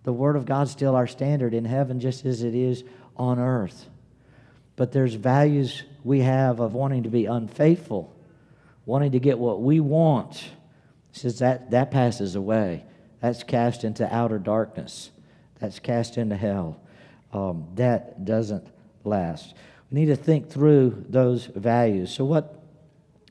The 0.03 0.13
Word 0.13 0.37
of 0.37 0.45
God's 0.45 0.71
still 0.71 0.95
our 0.95 1.05
standard 1.05 1.53
in 1.53 1.65
heaven, 1.65 1.99
just 1.99 2.25
as 2.25 2.43
it 2.43 2.55
is 2.55 2.85
on 3.17 3.37
earth. 3.37 3.89
But 4.77 4.93
there's 4.93 5.15
values 5.15 5.83
we 6.05 6.21
have 6.21 6.61
of 6.61 6.73
wanting 6.73 7.03
to 7.03 7.09
be 7.09 7.25
unfaithful, 7.25 8.15
wanting 8.85 9.11
to 9.11 9.19
get 9.19 9.37
what 9.37 9.61
we 9.61 9.81
want. 9.81 10.49
Says 11.11 11.39
that, 11.39 11.71
that 11.71 11.91
passes 11.91 12.35
away. 12.35 12.85
That's 13.19 13.43
cast 13.43 13.83
into 13.83 14.07
outer 14.15 14.39
darkness 14.39 15.11
that's 15.61 15.79
cast 15.79 16.17
into 16.17 16.35
hell. 16.37 16.81
Um, 17.31 17.67
that 17.75 18.25
doesn't 18.25 18.65
last. 19.03 19.53
We 19.89 19.99
need 19.99 20.07
to 20.07 20.15
think 20.15 20.49
through 20.49 21.05
those 21.07 21.45
values. 21.45 22.13
So, 22.13 22.23
what, 22.23 22.63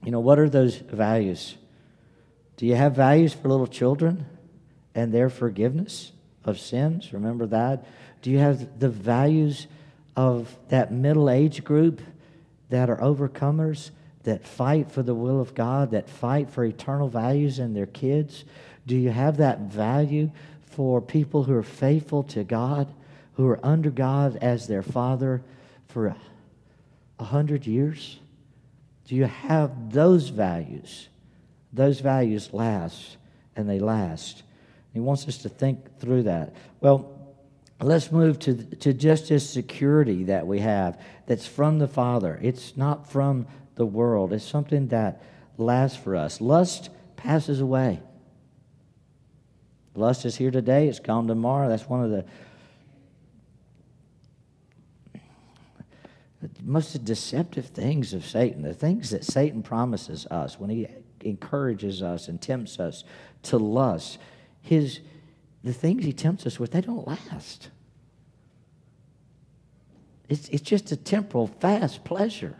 you 0.05 0.13
know, 0.13 0.21
what 0.21 0.39
are 0.39 0.49
those 0.49 0.77
values? 0.77 1.57
Do 2.61 2.67
you 2.67 2.75
have 2.75 2.95
values 2.95 3.33
for 3.33 3.49
little 3.49 3.67
children 3.67 4.27
and 4.95 5.15
their 5.15 5.31
forgiveness 5.31 6.13
of 6.45 6.61
sins? 6.61 7.11
Remember 7.11 7.47
that. 7.47 7.87
Do 8.21 8.31
you 8.31 8.37
have 8.37 8.79
the 8.79 8.91
values 8.91 9.67
of 10.15 10.55
that 10.69 10.93
middle 10.93 11.31
age 11.31 11.65
group 11.65 12.03
that 12.69 12.91
are 12.91 12.99
overcomers, 12.99 13.93
that 14.25 14.47
fight 14.47 14.93
for 14.93 15.03
the 15.03 15.15
will 15.15 15.41
of 15.41 15.55
God, 15.55 15.93
that 15.93 16.11
fight 16.11 16.51
for 16.51 16.63
eternal 16.63 17.09
values 17.09 17.59
in 17.59 17.73
their 17.73 17.87
kids? 17.87 18.45
Do 18.87 18.95
you 18.95 19.09
have 19.09 19.39
that 19.39 19.61
value 19.61 20.31
for 20.61 21.01
people 21.01 21.45
who 21.45 21.55
are 21.55 21.63
faithful 21.63 22.25
to 22.25 22.45
God, 22.45 22.93
who 23.37 23.49
are 23.49 23.61
under 23.65 23.89
God 23.89 24.37
as 24.37 24.67
their 24.67 24.83
Father 24.83 25.41
for 25.89 26.15
a 27.19 27.25
hundred 27.25 27.67
years? 27.67 28.19
Do 29.07 29.15
you 29.17 29.25
have 29.25 29.95
those 29.95 30.29
values? 30.29 31.09
Those 31.73 32.01
values 32.01 32.53
last, 32.53 33.17
and 33.57 33.69
they 33.69 33.79
last. 33.79 34.43
He 34.93 35.01
wants 35.01 35.27
us 35.29 35.39
to 35.39 35.49
think 35.49 35.99
through 35.99 36.25
that. 36.25 36.55
Well, 36.81 37.17
let's 37.81 38.11
move 38.11 38.39
to, 38.41 38.55
to 38.55 38.93
just 38.93 39.29
this 39.29 39.49
security 39.49 40.25
that 40.25 40.47
we 40.47 40.61
have 40.61 41.01
that's 41.27 41.47
from 41.47 41.79
the 41.79 41.89
Father. 41.89 42.39
It's 42.43 42.77
not 42.77 43.11
from 43.11 43.47
the 43.77 43.87
world, 43.87 44.33
it's 44.33 44.45
something 44.45 44.89
that 44.89 45.23
lasts 45.57 45.97
for 45.97 46.17
us. 46.17 46.41
Lust 46.41 46.91
passes 47.17 47.61
away. 47.61 48.01
Lust 49.95 50.25
is 50.25 50.37
here 50.37 50.51
today, 50.51 50.89
it's 50.89 51.01
gone 51.01 51.27
tomorrow. 51.27 51.69
That's 51.69 51.89
one 51.89 52.05
of 52.05 52.11
the 52.11 52.25
most 56.63 57.05
deceptive 57.05 57.67
things 57.67 58.15
of 58.15 58.25
Satan, 58.25 58.63
the 58.63 58.75
things 58.75 59.11
that 59.11 59.25
Satan 59.25 59.63
promises 59.63 60.27
us 60.27 60.59
when 60.59 60.71
he 60.71 60.87
encourages 61.23 62.03
us 62.03 62.29
and 62.29 62.41
tempts 62.41 62.81
us 62.81 63.05
to 63.43 63.59
lust. 63.59 64.19
His 64.63 65.01
the 65.63 65.73
things 65.73 66.05
he 66.05 66.13
tempts 66.13 66.47
us 66.47 66.59
with, 66.59 66.73
they 66.73 66.81
don't 66.81 67.07
last. 67.07 67.71
It's, 70.29 70.49
it's 70.49 70.63
just 70.63 70.91
a 70.93 70.97
temporal, 70.97 71.49
fast 71.49 72.05
pleasure. 72.05 72.57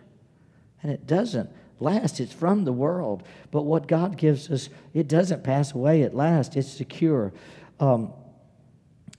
And 0.83 0.93
it 0.93 1.07
doesn't 1.07 1.51
last. 1.79 2.21
It's 2.21 2.33
from 2.33 2.65
the 2.65 2.73
world. 2.73 3.23
But 3.51 3.63
what 3.63 3.87
God 3.87 4.19
gives 4.19 4.51
us, 4.51 4.69
it 4.93 5.09
doesn't 5.09 5.45
pass 5.45 5.73
away. 5.73 6.03
It 6.03 6.15
lasts. 6.15 6.57
It's 6.57 6.71
secure. 6.71 7.33
Um, 7.79 8.13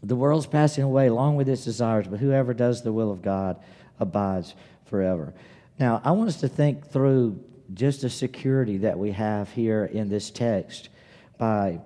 the 0.03 0.15
world's 0.15 0.47
passing 0.47 0.83
away 0.83 1.07
along 1.07 1.37
with 1.37 1.47
its 1.47 1.63
desires, 1.63 2.07
but 2.07 2.19
whoever 2.19 2.53
does 2.53 2.83
the 2.83 2.91
will 2.91 3.11
of 3.11 3.21
God 3.21 3.57
abides 3.99 4.55
forever. 4.85 5.33
Now, 5.79 6.01
I 6.03 6.11
want 6.11 6.29
us 6.29 6.41
to 6.41 6.47
think 6.47 6.87
through 6.87 7.43
just 7.73 8.01
the 8.01 8.09
security 8.09 8.77
that 8.77 8.97
we 8.97 9.11
have 9.11 9.49
here 9.51 9.85
in 9.85 10.09
this 10.09 10.29
text 10.29 10.89
by 11.37 11.79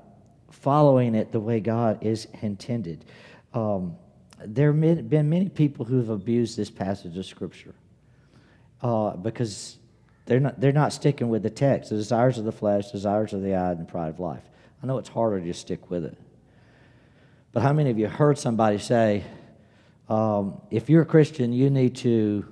following 0.52 1.16
it 1.16 1.32
the 1.32 1.40
way 1.40 1.60
God 1.60 2.04
is 2.04 2.28
intended. 2.42 3.06
Um, 3.54 3.98
there 4.40 4.74
have 4.74 5.10
been 5.10 5.30
many 5.30 5.50
people 5.50 5.86
who 5.86 5.98
have 5.98 6.10
abused 6.10 6.58
this 6.58 6.70
passage 6.70 7.18
of 7.18 7.26
Scripture 7.26 7.74
uh, 8.82 9.12
because 9.12 9.78
they're 10.26 10.40
not, 10.40 10.60
they're 10.60 10.72
not 10.72 10.92
sticking 10.92 11.30
with 11.30 11.44
the 11.44 11.50
text 11.50 11.90
the 11.90 11.96
desires 11.96 12.38
of 12.38 12.46
the 12.46 12.52
flesh, 12.52 12.92
desires 12.92 13.34
of 13.34 13.42
the 13.42 13.56
eye, 13.56 13.72
and 13.72 13.88
pride 13.88 14.10
of 14.10 14.20
life. 14.20 14.44
I 14.82 14.88
know 14.88 14.98
it's 14.98 15.10
harder 15.10 15.40
to 15.40 15.54
stick 15.54 15.90
with 15.90 16.06
it. 16.06 16.18
But 17.52 17.64
how 17.64 17.74
many 17.74 17.90
of 17.90 17.98
you 17.98 18.08
heard 18.08 18.38
somebody 18.38 18.78
say, 18.78 19.24
um, 20.10 20.62
if 20.70 20.90
you're 20.90 21.04
a 21.04 21.06
Christian, 21.06 21.54
you 21.54 21.70
need 21.70 21.96
to 21.98 22.46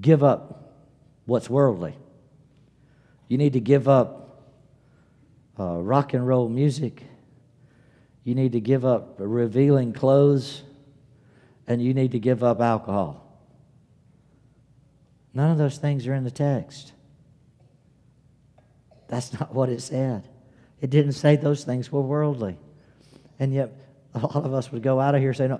give 0.00 0.24
up 0.24 0.59
what's 1.26 1.48
worldly? 1.48 1.94
You 3.28 3.38
need 3.38 3.52
to 3.52 3.60
give 3.60 3.88
up 3.88 4.20
uh, 5.58 5.76
rock 5.76 6.14
and 6.14 6.26
roll 6.26 6.48
music. 6.48 7.02
You 8.24 8.34
need 8.34 8.52
to 8.52 8.60
give 8.60 8.84
up 8.84 9.16
revealing 9.18 9.92
clothes. 9.92 10.62
And 11.66 11.80
you 11.80 11.94
need 11.94 12.12
to 12.12 12.18
give 12.18 12.42
up 12.42 12.60
alcohol. 12.60 13.24
None 15.32 15.52
of 15.52 15.58
those 15.58 15.78
things 15.78 16.06
are 16.06 16.14
in 16.14 16.24
the 16.24 16.30
text. 16.30 16.92
That's 19.06 19.32
not 19.40 19.54
what 19.54 19.68
it 19.68 19.80
said. 19.82 20.28
It 20.80 20.90
didn't 20.90 21.12
say 21.12 21.36
those 21.36 21.62
things 21.62 21.92
were 21.92 22.00
worldly. 22.00 22.56
And 23.38 23.54
yet, 23.54 23.72
a 24.14 24.18
lot 24.18 24.44
of 24.44 24.52
us 24.52 24.72
would 24.72 24.82
go 24.82 24.98
out 24.98 25.14
of 25.14 25.20
here 25.20 25.34
saying, 25.34 25.56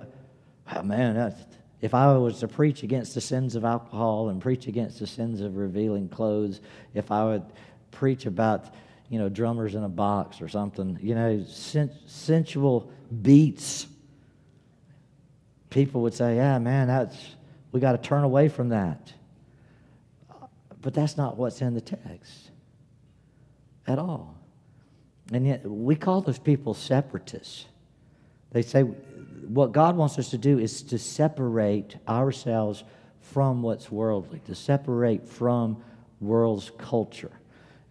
oh, 0.75 0.81
man, 0.83 1.33
if 1.81 1.95
I 1.95 2.15
was 2.17 2.39
to 2.39 2.47
preach 2.47 2.83
against 2.83 3.15
the 3.15 3.21
sins 3.21 3.55
of 3.55 3.65
alcohol 3.65 4.29
and 4.29 4.39
preach 4.39 4.67
against 4.67 4.99
the 4.99 5.07
sins 5.07 5.41
of 5.41 5.57
revealing 5.57 6.07
clothes, 6.09 6.61
if 6.93 7.11
I 7.11 7.25
would 7.25 7.43
preach 7.89 8.27
about, 8.27 8.73
you 9.09 9.17
know, 9.17 9.29
drummers 9.29 9.73
in 9.73 9.83
a 9.83 9.89
box 9.89 10.41
or 10.41 10.47
something, 10.47 10.99
you 11.01 11.15
know, 11.15 11.43
sen- 11.47 11.91
sensual 12.05 12.91
beats, 13.21 13.87
people 15.71 16.01
would 16.01 16.13
say, 16.13 16.35
yeah, 16.35 16.59
man, 16.59 16.87
that's, 16.87 17.17
we 17.71 17.79
got 17.79 17.93
to 17.93 17.97
turn 17.97 18.23
away 18.23 18.47
from 18.47 18.69
that. 18.69 19.11
But 20.81 20.93
that's 20.93 21.17
not 21.17 21.37
what's 21.37 21.61
in 21.61 21.73
the 21.73 21.81
text 21.81 22.51
at 23.87 23.97
all. 23.97 24.35
And 25.31 25.47
yet, 25.47 25.65
we 25.65 25.95
call 25.95 26.21
those 26.21 26.39
people 26.39 26.73
separatists. 26.73 27.65
They 28.51 28.61
say 28.61 28.83
what 29.47 29.71
God 29.71 29.95
wants 29.95 30.17
us 30.19 30.29
to 30.29 30.37
do 30.37 30.59
is 30.59 30.81
to 30.83 30.97
separate 30.97 31.97
ourselves 32.07 32.83
from 33.19 33.61
what's 33.61 33.91
worldly, 33.91 34.39
to 34.45 34.55
separate 34.55 35.27
from 35.27 35.83
world's 36.19 36.71
culture. 36.77 37.31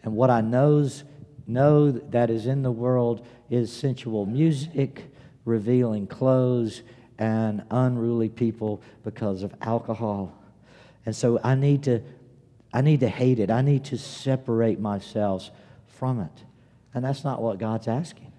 And 0.02 0.14
what 0.14 0.30
I 0.30 0.40
knows, 0.40 1.04
know 1.46 1.90
that 1.90 2.30
is 2.30 2.46
in 2.46 2.62
the 2.62 2.70
world 2.70 3.26
is 3.48 3.72
sensual 3.72 4.26
music, 4.26 5.12
revealing 5.44 6.06
clothes, 6.06 6.82
and 7.18 7.62
unruly 7.70 8.28
people 8.28 8.82
because 9.04 9.42
of 9.42 9.54
alcohol. 9.60 10.32
And 11.04 11.14
so 11.14 11.40
I 11.42 11.54
need 11.54 11.82
to 11.84 12.02
I 12.72 12.82
need 12.82 13.00
to 13.00 13.08
hate 13.08 13.40
it. 13.40 13.50
I 13.50 13.62
need 13.62 13.86
to 13.86 13.98
separate 13.98 14.78
myself 14.78 15.50
from 15.88 16.20
it. 16.20 16.44
And 16.94 17.04
that's 17.04 17.24
not 17.24 17.42
what 17.42 17.58
God's 17.58 17.88
asking. 17.88 18.29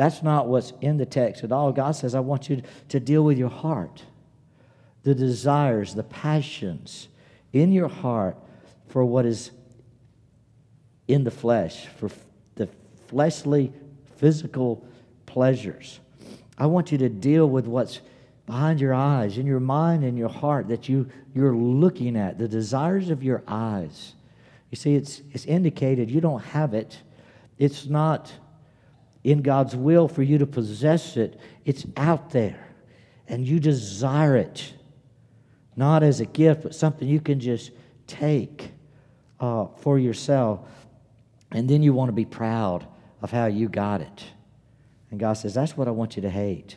That's 0.00 0.22
not 0.22 0.48
what's 0.48 0.72
in 0.80 0.96
the 0.96 1.04
text 1.04 1.44
at 1.44 1.52
all. 1.52 1.72
God 1.72 1.90
says, 1.92 2.14
I 2.14 2.20
want 2.20 2.48
you 2.48 2.62
to 2.88 2.98
deal 2.98 3.22
with 3.22 3.36
your 3.36 3.50
heart, 3.50 4.02
the 5.02 5.14
desires, 5.14 5.94
the 5.94 6.04
passions 6.04 7.08
in 7.52 7.70
your 7.70 7.88
heart 7.88 8.38
for 8.88 9.04
what 9.04 9.26
is 9.26 9.50
in 11.06 11.22
the 11.22 11.30
flesh, 11.30 11.84
for 11.98 12.08
the 12.54 12.66
fleshly, 13.08 13.74
physical 14.16 14.82
pleasures. 15.26 16.00
I 16.56 16.64
want 16.64 16.90
you 16.92 16.96
to 16.96 17.10
deal 17.10 17.50
with 17.50 17.66
what's 17.66 18.00
behind 18.46 18.80
your 18.80 18.94
eyes, 18.94 19.36
in 19.36 19.44
your 19.44 19.60
mind 19.60 20.02
in 20.02 20.16
your 20.16 20.30
heart 20.30 20.68
that 20.68 20.88
you, 20.88 21.10
you're 21.34 21.54
looking 21.54 22.16
at, 22.16 22.38
the 22.38 22.48
desires 22.48 23.10
of 23.10 23.22
your 23.22 23.42
eyes. 23.46 24.14
You 24.70 24.76
see, 24.76 24.94
it's, 24.94 25.20
it's 25.32 25.44
indicated 25.44 26.10
you 26.10 26.22
don't 26.22 26.42
have 26.42 26.72
it 26.72 27.02
it's 27.60 27.84
not 27.84 28.32
in 29.22 29.42
God's 29.42 29.76
will 29.76 30.08
for 30.08 30.22
you 30.22 30.38
to 30.38 30.46
possess 30.46 31.16
it, 31.16 31.38
it's 31.64 31.86
out 31.96 32.30
there. 32.30 32.66
And 33.28 33.46
you 33.46 33.60
desire 33.60 34.36
it, 34.36 34.72
not 35.76 36.02
as 36.02 36.20
a 36.20 36.26
gift, 36.26 36.62
but 36.64 36.74
something 36.74 37.06
you 37.06 37.20
can 37.20 37.38
just 37.38 37.70
take 38.06 38.72
uh, 39.38 39.66
for 39.78 39.98
yourself. 39.98 40.68
And 41.52 41.68
then 41.68 41.82
you 41.82 41.92
want 41.92 42.08
to 42.08 42.12
be 42.12 42.24
proud 42.24 42.86
of 43.22 43.30
how 43.30 43.46
you 43.46 43.68
got 43.68 44.00
it. 44.00 44.24
And 45.10 45.20
God 45.20 45.34
says, 45.34 45.54
That's 45.54 45.76
what 45.76 45.88
I 45.88 45.90
want 45.90 46.16
you 46.16 46.22
to 46.22 46.30
hate. 46.30 46.76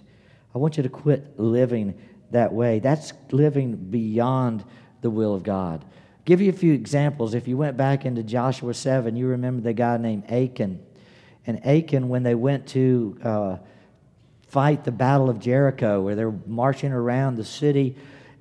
I 0.54 0.58
want 0.58 0.78
you 0.78 0.84
to 0.84 0.90
quit 0.90 1.40
living 1.40 1.96
that 2.32 2.54
way. 2.54 2.80
That's 2.80 3.14
living 3.32 3.76
beyond 3.76 4.64
the 5.02 5.10
will 5.10 5.34
of 5.34 5.44
God. 5.44 5.86
Give 6.26 6.42
you 6.42 6.50
a 6.50 6.54
few 6.54 6.74
examples. 6.74 7.34
If 7.34 7.48
you 7.48 7.58
went 7.58 7.78
back 7.78 8.06
into 8.06 8.24
Joshua 8.24 8.74
7, 8.74 9.16
you 9.16 9.28
remember 9.28 9.62
the 9.62 9.74
guy 9.74 9.98
named 9.98 10.26
Achan. 10.32 10.84
And 11.46 11.66
Achan, 11.66 12.10
when 12.10 12.24
they 12.24 12.36
went 12.36 12.68
to 12.70 13.18
uh, 13.24 13.58
fight 14.48 14.84
the 14.84 14.92
Battle 14.92 15.30
of 15.30 15.40
Jericho, 15.40 16.02
where 16.02 16.16
they're 16.16 16.32
marching 16.46 16.92
around 16.92 17.36
the 17.36 17.46
city 17.46 17.96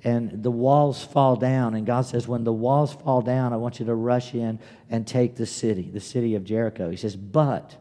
and 0.04 0.42
the 0.42 0.50
walls 0.50 1.04
fall 1.04 1.36
down. 1.36 1.74
And 1.74 1.86
God 1.86 2.06
says, 2.06 2.26
When 2.26 2.44
the 2.44 2.52
walls 2.52 2.92
fall 2.92 3.22
down, 3.22 3.52
I 3.52 3.56
want 3.56 3.80
you 3.80 3.86
to 3.86 3.94
rush 3.94 4.34
in 4.34 4.58
and 4.90 5.06
take 5.06 5.36
the 5.36 5.46
city, 5.46 5.90
the 5.92 6.00
city 6.00 6.34
of 6.34 6.44
Jericho. 6.44 6.90
He 6.90 6.96
says, 6.96 7.16
But 7.16 7.76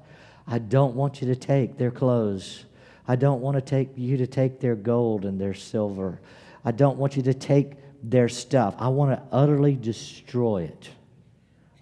I 0.48 0.60
don't 0.60 0.96
want 0.96 1.22
you 1.22 1.28
to 1.28 1.36
take 1.36 1.78
their 1.78 1.92
clothes. 1.92 2.66
I 3.08 3.16
don't 3.16 3.42
want 3.42 3.56
to 3.56 3.62
take 3.62 3.90
you 3.96 4.18
to 4.18 4.28
take 4.28 4.60
their 4.60 4.76
gold 4.76 5.26
and 5.26 5.42
their 5.42 5.54
silver. 5.54 6.22
I 6.64 6.72
don't 6.72 6.98
want 6.98 7.18
you 7.18 7.24
to 7.24 7.34
take 7.34 7.74
their 8.04 8.30
stuff. 8.30 8.76
I 8.78 8.90
want 8.90 9.12
to 9.12 9.36
utterly 9.36 9.76
destroy 9.76 10.64
it. 10.64 10.90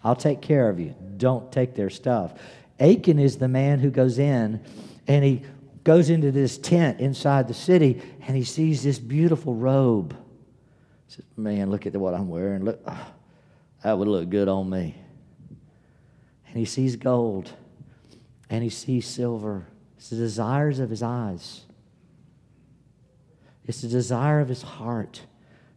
I'll 0.03 0.15
take 0.15 0.41
care 0.41 0.69
of 0.69 0.79
you. 0.79 0.95
Don't 1.17 1.51
take 1.51 1.75
their 1.75 1.89
stuff. 1.89 2.33
Achan 2.79 3.19
is 3.19 3.37
the 3.37 3.47
man 3.47 3.79
who 3.79 3.89
goes 3.89 4.19
in 4.19 4.61
and 5.07 5.23
he 5.23 5.43
goes 5.83 6.09
into 6.09 6.31
this 6.31 6.57
tent 6.57 6.99
inside 6.99 7.47
the 7.47 7.53
city 7.53 8.01
and 8.27 8.35
he 8.35 8.43
sees 8.43 8.83
this 8.83 8.99
beautiful 8.99 9.53
robe. 9.55 10.15
He 11.07 11.15
says, 11.15 11.25
Man, 11.35 11.69
look 11.71 11.85
at 11.85 11.95
what 11.95 12.13
I'm 12.13 12.29
wearing. 12.29 12.63
Look, 12.63 12.81
oh, 12.85 13.07
that 13.83 13.97
would 13.97 14.07
look 14.07 14.29
good 14.29 14.47
on 14.47 14.69
me. 14.69 14.95
And 16.47 16.57
he 16.57 16.65
sees 16.65 16.95
gold 16.95 17.51
and 18.49 18.63
he 18.63 18.69
sees 18.69 19.07
silver. 19.07 19.67
It's 19.97 20.09
the 20.09 20.15
desires 20.15 20.79
of 20.79 20.89
his 20.89 21.03
eyes. 21.03 21.61
It's 23.65 23.81
the 23.81 23.87
desire 23.87 24.39
of 24.39 24.47
his 24.47 24.61
heart 24.61 25.21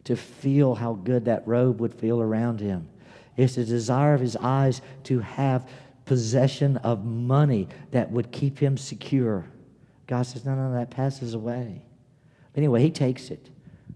to 0.04 0.16
feel 0.16 0.74
how 0.74 0.94
good 0.94 1.26
that 1.26 1.46
robe 1.46 1.80
would 1.80 1.94
feel 1.94 2.20
around 2.20 2.60
him. 2.60 2.88
It's 3.36 3.54
the 3.54 3.64
desire 3.64 4.14
of 4.14 4.20
his 4.20 4.36
eyes 4.36 4.80
to 5.04 5.20
have 5.20 5.68
possession 6.12 6.76
of 6.76 7.06
money 7.06 7.66
that 7.90 8.10
would 8.10 8.30
keep 8.30 8.58
him 8.58 8.76
secure. 8.76 9.46
God 10.06 10.26
says, 10.26 10.44
No, 10.44 10.54
no, 10.54 10.74
that 10.74 10.90
passes 10.90 11.32
away. 11.32 11.80
Anyway, 12.54 12.82
he 12.82 12.90
takes 12.90 13.30
it, 13.30 13.48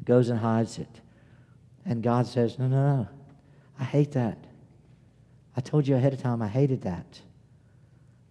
goes 0.03 0.31
and 0.31 0.39
hides 0.39 0.79
it. 0.79 1.03
And 1.85 2.03
God 2.03 2.27
says, 2.27 2.59
No, 2.59 2.69
no, 2.69 2.97
no. 2.97 3.09
I 3.79 3.85
hate 3.85 4.13
that. 4.13 4.39
I 5.59 5.61
told 5.61 5.87
you 5.87 5.95
ahead 5.95 6.15
of 6.15 6.23
time 6.23 6.41
I 6.41 6.49
hated 6.49 6.81
that. 6.85 7.21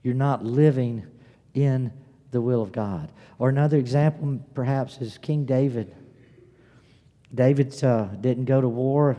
You're 0.02 0.16
not 0.16 0.44
living 0.44 1.06
in 1.54 1.94
the 2.32 2.42
will 2.42 2.64
of 2.64 2.72
God. 2.72 3.12
Or 3.38 3.50
another 3.50 3.78
example, 3.78 4.40
perhaps, 4.56 4.98
is 4.98 5.20
King 5.20 5.46
David. 5.46 5.96
David 7.36 7.84
uh, 7.84 8.06
didn't 8.20 8.46
go 8.46 8.62
to 8.62 8.68
war 8.68 9.16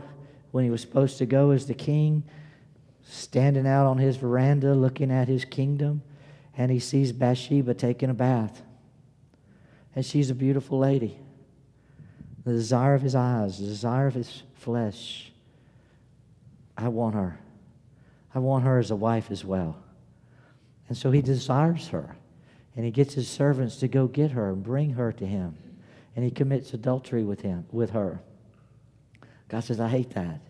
when 0.51 0.65
he 0.65 0.69
was 0.69 0.81
supposed 0.81 1.19
to 1.19 1.25
go 1.25 1.51
as 1.51 1.67
the 1.67 1.73
king, 1.73 2.25
standing 3.09 3.67
out 3.67 3.87
on 3.87 3.97
his 3.97 4.17
veranda 4.17 4.73
looking 4.73 5.11
at 5.11 5.27
his 5.27 5.45
kingdom, 5.45 6.01
and 6.55 6.71
he 6.71 6.79
sees 6.79 7.11
Bathsheba 7.11 7.73
taking 7.73 8.09
a 8.09 8.13
bath. 8.13 8.61
And 9.95 10.05
she's 10.05 10.29
a 10.29 10.35
beautiful 10.35 10.79
lady. 10.79 11.17
The 12.43 12.53
desire 12.53 12.93
of 12.93 13.01
his 13.01 13.15
eyes, 13.15 13.59
the 13.59 13.65
desire 13.65 14.07
of 14.07 14.13
his 14.13 14.43
flesh. 14.55 15.31
I 16.77 16.87
want 16.89 17.15
her. 17.15 17.39
I 18.33 18.39
want 18.39 18.63
her 18.63 18.77
as 18.77 18.91
a 18.91 18.95
wife 18.95 19.31
as 19.31 19.43
well. 19.43 19.77
And 20.87 20.97
so 20.97 21.11
he 21.11 21.21
desires 21.21 21.87
her. 21.89 22.15
And 22.75 22.85
he 22.85 22.91
gets 22.91 23.15
his 23.15 23.27
servants 23.27 23.77
to 23.77 23.87
go 23.87 24.07
get 24.07 24.31
her 24.31 24.49
and 24.49 24.63
bring 24.63 24.91
her 24.91 25.11
to 25.11 25.25
him 25.25 25.57
and 26.17 26.25
he 26.25 26.31
commits 26.31 26.73
adultery 26.73 27.23
with 27.23 27.41
him, 27.41 27.67
with 27.71 27.91
her. 27.91 28.19
God 29.49 29.63
says, 29.63 29.79
I 29.79 29.87
hate 29.87 30.09
that. 30.15 30.41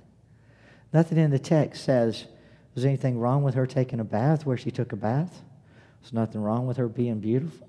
Nothing 0.93 1.17
in 1.17 1.29
the 1.29 1.39
text 1.39 1.83
says 1.83 2.25
there's 2.77 2.85
anything 2.85 3.17
wrong 3.17 3.41
with 3.41 3.55
her 3.55 3.65
taking 3.65 3.99
a 3.99 4.03
bath 4.03 4.45
where 4.45 4.55
she 4.55 4.69
took 4.69 4.91
a 4.91 4.95
bath. 4.95 5.41
There's 5.99 6.13
nothing 6.13 6.43
wrong 6.43 6.67
with 6.67 6.77
her 6.77 6.87
being 6.87 7.19
beautiful. 7.19 7.67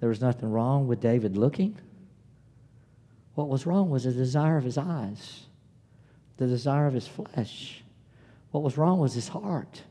There 0.00 0.08
was 0.08 0.22
nothing 0.22 0.50
wrong 0.50 0.86
with 0.86 0.98
David 0.98 1.36
looking. 1.36 1.76
What 3.34 3.50
was 3.50 3.66
wrong 3.66 3.90
was 3.90 4.04
the 4.04 4.12
desire 4.12 4.56
of 4.56 4.64
his 4.64 4.78
eyes, 4.78 5.42
the 6.38 6.46
desire 6.46 6.86
of 6.86 6.94
his 6.94 7.06
flesh. 7.06 7.82
What 8.50 8.62
was 8.62 8.78
wrong 8.78 8.98
was 8.98 9.12
his 9.12 9.28
heart. 9.28 9.82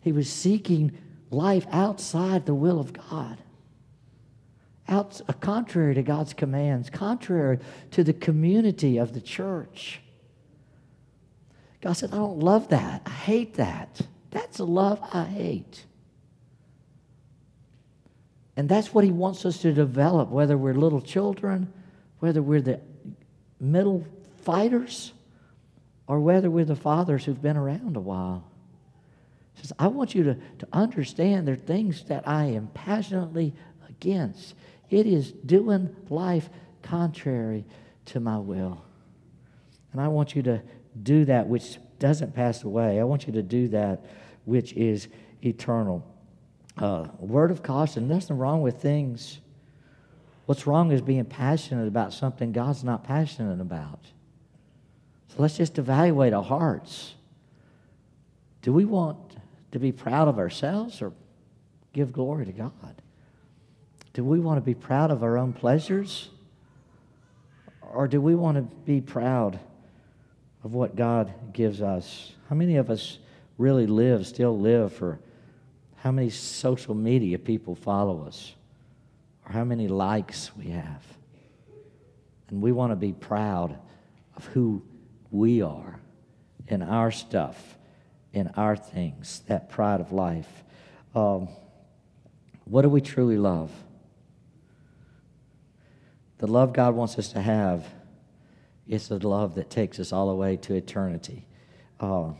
He 0.00 0.10
was 0.10 0.28
seeking 0.28 0.98
life 1.30 1.68
outside 1.70 2.46
the 2.46 2.56
will 2.56 2.80
of 2.80 2.92
God 2.92 3.38
out 4.88 5.20
uh, 5.28 5.34
contrary 5.34 5.94
to 5.94 6.02
God's 6.02 6.34
commands, 6.34 6.90
contrary 6.90 7.60
to 7.92 8.02
the 8.02 8.12
community 8.12 8.98
of 8.98 9.12
the 9.12 9.20
church. 9.20 10.00
God 11.80 11.92
said, 11.92 12.12
I 12.12 12.16
don't 12.16 12.40
love 12.40 12.68
that. 12.68 13.02
I 13.06 13.10
hate 13.10 13.54
that. 13.54 14.00
That's 14.30 14.58
a 14.58 14.64
love 14.64 15.00
I 15.12 15.24
hate. 15.24 15.84
And 18.56 18.68
that's 18.68 18.92
what 18.92 19.04
he 19.04 19.12
wants 19.12 19.44
us 19.46 19.58
to 19.62 19.72
develop, 19.72 20.30
whether 20.30 20.58
we're 20.58 20.74
little 20.74 21.00
children, 21.00 21.72
whether 22.18 22.42
we're 22.42 22.60
the 22.60 22.80
middle 23.60 24.04
fighters, 24.42 25.12
or 26.08 26.18
whether 26.18 26.50
we're 26.50 26.64
the 26.64 26.74
fathers 26.74 27.24
who've 27.24 27.40
been 27.40 27.56
around 27.56 27.96
a 27.96 28.00
while. 28.00 28.44
He 29.54 29.62
says, 29.62 29.72
I 29.78 29.88
want 29.88 30.14
you 30.14 30.24
to, 30.24 30.34
to 30.34 30.68
understand 30.72 31.46
there 31.46 31.54
are 31.54 31.58
things 31.58 32.04
that 32.04 32.26
I 32.26 32.46
am 32.46 32.68
passionately 32.74 33.54
against. 33.88 34.54
It 34.90 35.06
is 35.06 35.32
doing 35.32 35.94
life 36.08 36.48
contrary 36.82 37.64
to 38.06 38.20
my 38.20 38.38
will. 38.38 38.82
And 39.92 40.00
I 40.00 40.08
want 40.08 40.34
you 40.34 40.42
to 40.42 40.62
do 41.02 41.24
that 41.26 41.48
which 41.48 41.78
doesn't 41.98 42.34
pass 42.34 42.64
away. 42.64 43.00
I 43.00 43.04
want 43.04 43.26
you 43.26 43.32
to 43.34 43.42
do 43.42 43.68
that 43.68 44.04
which 44.44 44.72
is 44.72 45.08
eternal. 45.44 46.04
Uh, 46.76 47.08
word 47.18 47.50
of 47.50 47.62
caution 47.62 48.08
nothing 48.08 48.38
wrong 48.38 48.62
with 48.62 48.80
things. 48.80 49.40
What's 50.46 50.66
wrong 50.66 50.92
is 50.92 51.02
being 51.02 51.24
passionate 51.24 51.88
about 51.88 52.12
something 52.12 52.52
God's 52.52 52.82
not 52.82 53.04
passionate 53.04 53.60
about. 53.60 54.00
So 55.28 55.42
let's 55.42 55.56
just 55.56 55.78
evaluate 55.78 56.32
our 56.32 56.42
hearts. 56.42 57.14
Do 58.62 58.72
we 58.72 58.84
want 58.84 59.36
to 59.72 59.78
be 59.78 59.92
proud 59.92 60.28
of 60.28 60.38
ourselves 60.38 61.02
or 61.02 61.12
give 61.92 62.12
glory 62.12 62.46
to 62.46 62.52
God? 62.52 63.02
Do 64.14 64.24
we 64.24 64.40
want 64.40 64.56
to 64.56 64.62
be 64.62 64.74
proud 64.74 65.10
of 65.10 65.22
our 65.22 65.36
own 65.36 65.52
pleasures? 65.52 66.30
Or 67.82 68.08
do 68.08 68.20
we 68.20 68.34
want 68.34 68.56
to 68.56 68.62
be 68.62 69.00
proud 69.00 69.60
of 70.64 70.74
what 70.74 70.96
God 70.96 71.32
gives 71.52 71.82
us? 71.82 72.32
How 72.48 72.56
many 72.56 72.76
of 72.76 72.90
us 72.90 73.18
really 73.56 73.86
live, 73.86 74.26
still 74.26 74.58
live 74.58 74.92
for 74.92 75.20
how 75.96 76.12
many 76.12 76.30
social 76.30 76.94
media 76.94 77.38
people 77.38 77.74
follow 77.74 78.24
us 78.26 78.54
or 79.46 79.52
how 79.52 79.64
many 79.64 79.88
likes 79.88 80.50
we 80.56 80.70
have? 80.70 81.02
And 82.48 82.62
we 82.62 82.72
want 82.72 82.92
to 82.92 82.96
be 82.96 83.12
proud 83.12 83.78
of 84.36 84.46
who 84.46 84.82
we 85.30 85.62
are 85.62 86.00
in 86.66 86.82
our 86.82 87.10
stuff, 87.10 87.76
in 88.32 88.48
our 88.56 88.76
things, 88.76 89.42
that 89.46 89.68
pride 89.68 90.00
of 90.00 90.12
life. 90.12 90.64
Um, 91.14 91.48
what 92.64 92.82
do 92.82 92.88
we 92.88 93.00
truly 93.00 93.38
love? 93.38 93.70
The 96.38 96.46
love 96.46 96.72
God 96.72 96.94
wants 96.94 97.18
us 97.18 97.32
to 97.32 97.42
have 97.42 97.84
is 98.88 99.08
the 99.08 99.18
love 99.26 99.54
that 99.56 99.70
takes 99.70 100.00
us 100.00 100.12
all 100.12 100.28
the 100.28 100.34
way 100.34 100.56
to 100.56 100.74
eternity. 100.74 101.46
Uh, 102.00 102.30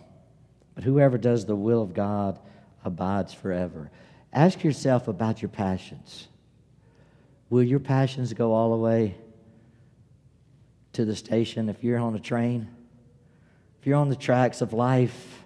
but 0.74 0.84
whoever 0.84 1.18
does 1.18 1.44
the 1.44 1.54
will 1.54 1.82
of 1.82 1.92
God 1.92 2.38
abides 2.84 3.34
forever. 3.34 3.90
Ask 4.32 4.64
yourself 4.64 5.08
about 5.08 5.42
your 5.42 5.50
passions. 5.50 6.28
Will 7.50 7.62
your 7.62 7.80
passions 7.80 8.32
go 8.32 8.52
all 8.52 8.70
the 8.70 8.76
way 8.76 9.16
to 10.94 11.04
the 11.04 11.16
station 11.16 11.68
if 11.68 11.84
you're 11.84 11.98
on 11.98 12.14
a 12.14 12.20
train? 12.20 12.68
If 13.80 13.86
you're 13.86 13.96
on 13.96 14.08
the 14.08 14.16
tracks 14.16 14.60
of 14.60 14.72
life, 14.72 15.44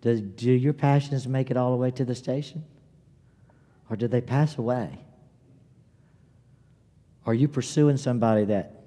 do, 0.00 0.20
do 0.20 0.50
your 0.50 0.72
passions 0.72 1.26
make 1.28 1.50
it 1.50 1.56
all 1.56 1.70
the 1.70 1.76
way 1.76 1.90
to 1.92 2.04
the 2.04 2.14
station? 2.14 2.64
Or 3.88 3.96
do 3.96 4.08
they 4.08 4.20
pass 4.20 4.58
away? 4.58 4.98
Are 7.24 7.34
you 7.34 7.48
pursuing 7.48 7.96
somebody 7.96 8.44
that 8.46 8.81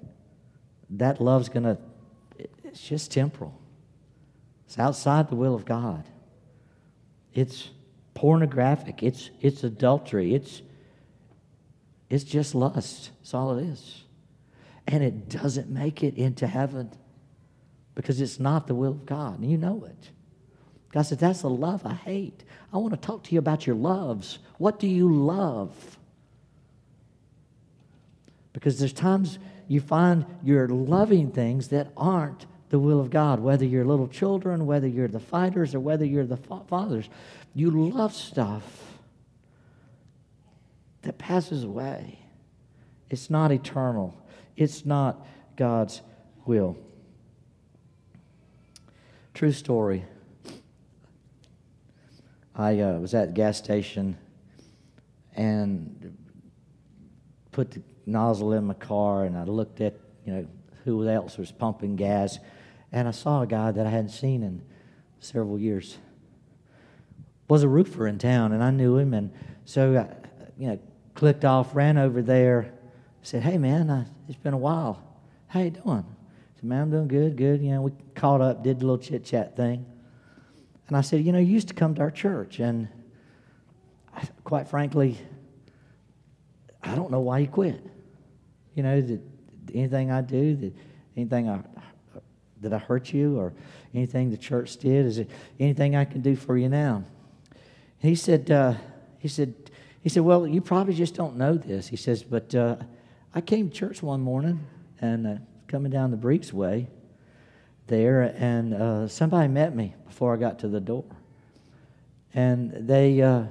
that 0.90 1.20
love's 1.20 1.48
going 1.48 1.64
to, 1.64 1.78
it's 2.64 2.80
just 2.80 3.10
temporal? 3.10 3.58
It's 4.66 4.78
outside 4.78 5.28
the 5.28 5.36
will 5.36 5.54
of 5.54 5.64
God. 5.64 6.04
It's 7.34 7.70
pornographic. 8.14 9.02
It's, 9.02 9.30
it's 9.40 9.62
adultery. 9.62 10.34
It's, 10.34 10.62
it's 12.08 12.24
just 12.24 12.54
lust. 12.54 13.10
That's 13.20 13.34
all 13.34 13.58
it 13.58 13.64
is. 13.64 14.04
And 14.86 15.02
it 15.02 15.28
doesn't 15.28 15.68
make 15.68 16.02
it 16.02 16.16
into 16.16 16.46
heaven 16.46 16.92
because 17.94 18.20
it's 18.20 18.38
not 18.38 18.66
the 18.66 18.74
will 18.74 18.92
of 18.92 19.06
God. 19.06 19.40
And 19.40 19.50
you 19.50 19.56
know 19.56 19.84
it. 19.84 20.10
God 20.92 21.02
said, 21.02 21.18
That's 21.18 21.42
the 21.42 21.50
love 21.50 21.84
I 21.84 21.94
hate. 21.94 22.44
I 22.72 22.78
want 22.78 22.94
to 22.94 23.00
talk 23.00 23.24
to 23.24 23.32
you 23.32 23.38
about 23.38 23.66
your 23.66 23.76
loves. 23.76 24.38
What 24.58 24.78
do 24.78 24.86
you 24.86 25.12
love? 25.12 25.98
Because 28.52 28.78
there's 28.78 28.92
times 28.92 29.38
you 29.68 29.80
find 29.80 30.24
you're 30.42 30.68
loving 30.68 31.30
things 31.30 31.68
that 31.68 31.92
aren't 31.96 32.46
the 32.68 32.78
will 32.78 33.00
of 33.00 33.10
God, 33.10 33.40
whether 33.40 33.64
you're 33.64 33.84
little 33.84 34.08
children, 34.08 34.66
whether 34.66 34.86
you're 34.86 35.08
the 35.08 35.20
fighters, 35.20 35.74
or 35.74 35.80
whether 35.80 36.04
you're 36.04 36.26
the 36.26 36.36
fathers. 36.36 37.08
You 37.54 37.70
love 37.70 38.12
stuff 38.12 38.64
that 41.02 41.18
passes 41.18 41.64
away. 41.64 42.18
It's 43.08 43.30
not 43.30 43.52
eternal, 43.52 44.20
it's 44.56 44.84
not 44.84 45.24
God's 45.56 46.02
will. 46.44 46.76
True 49.34 49.52
story. 49.52 50.04
I 52.54 52.80
uh, 52.80 52.98
was 52.98 53.12
at 53.12 53.28
the 53.28 53.32
gas 53.34 53.58
station 53.58 54.16
and 55.34 56.16
put 57.52 57.70
the 57.70 57.82
nozzle 58.06 58.52
in 58.52 58.64
my 58.64 58.74
car 58.74 59.24
and 59.24 59.36
I 59.36 59.44
looked 59.44 59.80
at, 59.80 59.94
you 60.24 60.32
know, 60.32 60.46
who 60.84 61.06
else 61.08 61.36
was 61.36 61.50
pumping 61.50 61.96
gas. 61.96 62.38
And 62.92 63.08
I 63.08 63.10
saw 63.10 63.42
a 63.42 63.46
guy 63.46 63.72
that 63.72 63.86
I 63.86 63.90
hadn't 63.90 64.10
seen 64.10 64.42
in 64.42 64.62
several 65.20 65.58
years. 65.58 65.98
Was 67.48 67.62
a 67.62 67.68
roofer 67.68 68.06
in 68.06 68.18
town, 68.18 68.52
and 68.52 68.62
I 68.62 68.70
knew 68.70 68.96
him, 68.96 69.14
and 69.14 69.30
so 69.64 69.96
I, 69.96 70.28
you 70.58 70.68
know, 70.68 70.78
clicked 71.14 71.44
off, 71.44 71.76
ran 71.76 71.96
over 71.96 72.20
there, 72.20 72.72
said, 73.22 73.42
"Hey, 73.42 73.56
man, 73.56 73.88
I, 73.88 74.06
it's 74.28 74.38
been 74.38 74.54
a 74.54 74.58
while. 74.58 75.00
How 75.46 75.60
you 75.60 75.70
doing?" 75.70 76.04
I 76.04 76.56
said, 76.56 76.64
"Man, 76.64 76.82
I'm 76.82 76.90
doing 76.90 77.06
good, 77.06 77.36
good." 77.36 77.62
You 77.62 77.70
know, 77.70 77.82
we 77.82 77.92
caught 78.16 78.40
up, 78.40 78.64
did 78.64 78.80
the 78.80 78.86
little 78.86 78.98
chit 78.98 79.24
chat 79.24 79.56
thing, 79.56 79.86
and 80.88 80.96
I 80.96 81.02
said, 81.02 81.24
"You 81.24 81.30
know, 81.30 81.38
you 81.38 81.52
used 81.52 81.68
to 81.68 81.74
come 81.74 81.94
to 81.94 82.00
our 82.00 82.10
church, 82.10 82.58
and 82.58 82.88
I, 84.12 84.26
quite 84.42 84.66
frankly, 84.66 85.16
I 86.82 86.96
don't 86.96 87.12
know 87.12 87.20
why 87.20 87.38
you 87.38 87.46
quit. 87.46 87.80
You 88.76 88.84
know, 88.84 89.00
that 89.00 89.20
anything 89.74 90.12
I 90.12 90.20
do, 90.20 90.54
that 90.54 90.72
anything 91.16 91.48
I 91.48 91.60
did 92.60 92.72
I 92.72 92.78
hurt 92.78 93.12
you 93.12 93.38
or 93.38 93.52
anything 93.94 94.30
the 94.30 94.36
church 94.36 94.76
did? 94.76 95.06
Is 95.06 95.18
it 95.18 95.30
anything 95.58 95.96
I 95.96 96.04
can 96.04 96.20
do 96.20 96.36
for 96.36 96.56
you 96.56 96.68
now? 96.68 97.04
he 97.98 98.14
said, 98.14 98.50
uh, 98.50 98.74
he 99.18 99.26
said, 99.26 99.54
he 100.02 100.08
said, 100.08 100.22
well, 100.22 100.46
you 100.46 100.60
probably 100.60 100.94
just 100.94 101.14
don't 101.14 101.36
know 101.36 101.54
this. 101.54 101.88
He 101.88 101.96
says, 101.96 102.22
but 102.22 102.54
uh, 102.54 102.76
I 103.34 103.40
came 103.40 103.70
to 103.70 103.74
church 103.74 104.02
one 104.02 104.20
morning 104.20 104.64
and 105.00 105.26
uh, 105.26 105.34
coming 105.66 105.90
down 105.90 106.12
the 106.12 106.16
Breeks 106.16 106.52
Way 106.52 106.86
there, 107.88 108.34
and 108.36 108.74
uh, 108.74 109.08
somebody 109.08 109.48
met 109.48 109.74
me 109.74 109.94
before 110.06 110.34
I 110.34 110.36
got 110.36 110.58
to 110.60 110.68
the 110.68 110.80
door, 110.80 111.04
and 112.34 112.72
they 112.86 113.22
uh, 113.22 113.44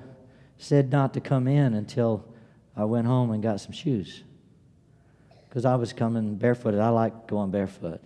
said 0.57 0.91
not 0.91 1.13
to 1.15 1.19
come 1.19 1.47
in 1.47 1.73
until 1.73 2.25
I 2.77 2.85
went 2.85 3.07
home 3.07 3.31
and 3.31 3.41
got 3.41 3.59
some 3.59 3.71
shoes 3.71 4.23
because 5.55 5.63
I 5.63 5.75
was 5.75 5.93
coming 5.93 6.35
barefooted. 6.35 6.81
I 6.81 6.89
like 6.89 7.27
going 7.27 7.49
barefoot. 7.49 8.01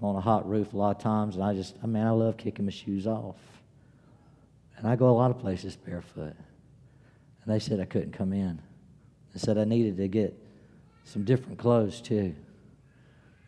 I'm 0.00 0.04
on 0.04 0.16
a 0.16 0.20
hot 0.20 0.48
roof 0.48 0.72
a 0.72 0.76
lot 0.76 0.96
of 0.96 1.00
times, 1.00 1.36
and 1.36 1.44
I 1.44 1.54
just, 1.54 1.76
I 1.80 1.86
mean, 1.86 2.02
I 2.02 2.10
love 2.10 2.36
kicking 2.36 2.64
my 2.64 2.72
shoes 2.72 3.06
off. 3.06 3.36
And 4.76 4.88
I 4.88 4.96
go 4.96 5.08
a 5.08 5.14
lot 5.14 5.30
of 5.30 5.38
places 5.38 5.76
barefoot. 5.76 6.34
And 7.44 7.54
they 7.54 7.60
said 7.60 7.78
I 7.78 7.84
couldn't 7.84 8.10
come 8.10 8.32
in. 8.32 8.60
They 9.32 9.38
said 9.38 9.58
I 9.58 9.64
needed 9.64 9.96
to 9.98 10.08
get 10.08 10.36
some 11.04 11.22
different 11.22 11.56
clothes 11.56 12.00
too. 12.00 12.34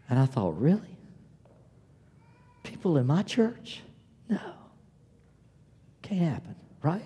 And 0.08 0.16
I 0.16 0.26
thought, 0.26 0.56
really? 0.56 0.96
People 2.62 2.98
in 2.98 3.06
my 3.08 3.24
church? 3.24 3.80
No. 4.28 4.38
Can't 6.02 6.20
happen, 6.20 6.54
right? 6.82 7.02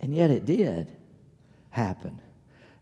And 0.00 0.12
yet 0.12 0.32
it 0.32 0.44
did 0.44 0.90
happen. 1.70 2.20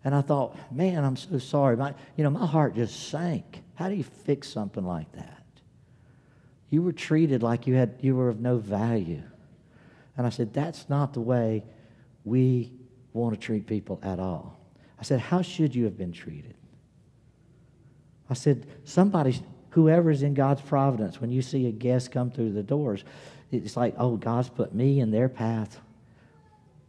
And 0.05 0.15
I 0.15 0.23
thought, 0.23 0.57
man, 0.73 1.05
I'm 1.05 1.17
so 1.17 1.39
sorry. 1.39 1.77
My, 1.77 1.95
you 2.17 2.25
know, 2.25 2.31
my 2.31 2.47
heart 2.47 2.75
just 2.75 3.09
sank. 3.11 3.63
How 3.75 3.89
do 3.89 3.95
you 3.95 4.05
fix 4.05 4.49
something 4.49 4.85
like 4.85 5.11
that? 5.13 5.43
You 6.71 6.83
were 6.83 6.93
treated 6.93 7.43
like 7.43 7.67
you 7.67 7.75
had 7.75 7.97
you 8.01 8.17
were 8.17 8.29
of 8.29 8.41
no 8.41 8.57
value. 8.57 9.23
And 10.17 10.27
I 10.27 10.31
said, 10.31 10.55
that's 10.55 10.89
not 10.89 11.13
the 11.13 11.21
way 11.21 11.65
we 12.25 12.73
want 13.13 13.35
to 13.35 13.41
treat 13.41 13.67
people 13.67 13.99
at 14.03 14.19
all. 14.19 14.59
I 14.99 15.03
said, 15.03 15.21
how 15.21 15.43
should 15.43 15.75
you 15.75 15.85
have 15.85 15.97
been 15.97 16.13
treated? 16.13 16.55
I 18.29 18.35
said, 18.35 18.67
somebody, 18.85 19.41
whoever's 19.71 20.23
in 20.23 20.35
God's 20.35 20.61
providence, 20.61 21.21
when 21.21 21.33
you 21.33 21.43
see 21.43 21.67
a 21.67 21.73
guest 21.73 22.13
come 22.13 22.31
through 22.31 22.53
the 22.53 22.63
doors, 22.63 23.05
it's 23.51 23.77
like, 23.77 23.95
oh, 23.99 24.17
God's 24.17 24.49
put 24.49 24.75
me 24.75 25.01
in 25.01 25.11
their 25.11 25.29
path. 25.29 25.81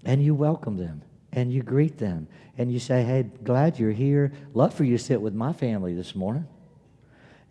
And 0.05 0.23
you 0.23 0.35
welcome 0.35 0.77
them 0.77 1.01
and 1.33 1.51
you 1.51 1.63
greet 1.63 1.97
them 1.97 2.27
and 2.57 2.71
you 2.71 2.79
say, 2.79 3.03
Hey, 3.03 3.23
glad 3.43 3.79
you're 3.79 3.91
here. 3.91 4.31
Love 4.53 4.73
for 4.73 4.83
you 4.83 4.97
to 4.97 5.03
sit 5.03 5.21
with 5.21 5.33
my 5.33 5.53
family 5.53 5.93
this 5.93 6.15
morning. 6.15 6.47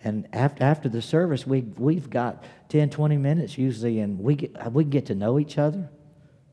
And 0.02 0.28
after, 0.32 0.64
after 0.64 0.88
the 0.88 1.02
service, 1.02 1.46
we, 1.46 1.60
we've 1.60 2.08
got 2.08 2.44
10, 2.70 2.90
20 2.90 3.18
minutes 3.18 3.58
usually, 3.58 4.00
and 4.00 4.18
we 4.18 4.34
get, 4.34 4.56
uh, 4.56 4.70
we 4.70 4.84
get 4.84 5.06
to 5.06 5.14
know 5.14 5.38
each 5.38 5.58
other. 5.58 5.90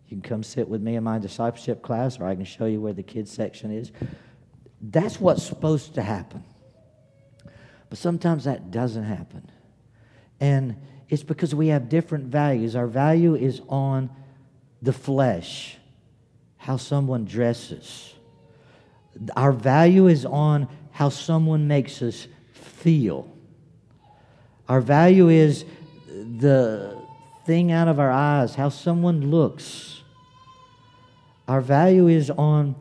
You 0.07 0.17
can 0.17 0.21
come 0.21 0.43
sit 0.43 0.67
with 0.67 0.81
me 0.81 0.95
in 0.95 1.03
my 1.03 1.17
discipleship 1.17 1.81
class, 1.81 2.19
or 2.19 2.27
I 2.27 2.35
can 2.35 2.45
show 2.45 2.65
you 2.65 2.81
where 2.81 2.93
the 2.93 3.03
kids 3.03 3.31
section 3.31 3.71
is. 3.71 3.91
That's 4.81 5.19
what's 5.19 5.43
supposed 5.43 5.95
to 5.95 6.01
happen. 6.01 6.43
But 7.89 7.97
sometimes 7.97 8.43
that 8.43 8.69
doesn't 8.69 9.03
happen. 9.03 9.49
And 10.39 10.75
it's 11.09 11.23
because 11.23 11.55
we 11.55 11.67
have 11.67 11.89
different 11.89 12.25
values. 12.25 12.75
Our 12.75 12.87
value 12.87 13.35
is 13.35 13.61
on 13.69 14.09
the 14.81 14.93
flesh, 14.93 15.77
how 16.57 16.77
someone 16.77 17.25
dresses. 17.25 18.13
Our 19.35 19.51
value 19.51 20.07
is 20.07 20.25
on 20.25 20.67
how 20.91 21.09
someone 21.09 21.67
makes 21.67 22.01
us 22.01 22.27
feel. 22.51 23.31
Our 24.67 24.81
value 24.81 25.29
is 25.29 25.65
the 26.07 26.99
thing 27.45 27.71
out 27.71 27.87
of 27.87 27.99
our 27.99 28.11
eyes, 28.11 28.55
how 28.55 28.69
someone 28.69 29.31
looks. 29.31 30.01
Our 31.47 31.61
value 31.61 32.07
is 32.07 32.29
on 32.29 32.75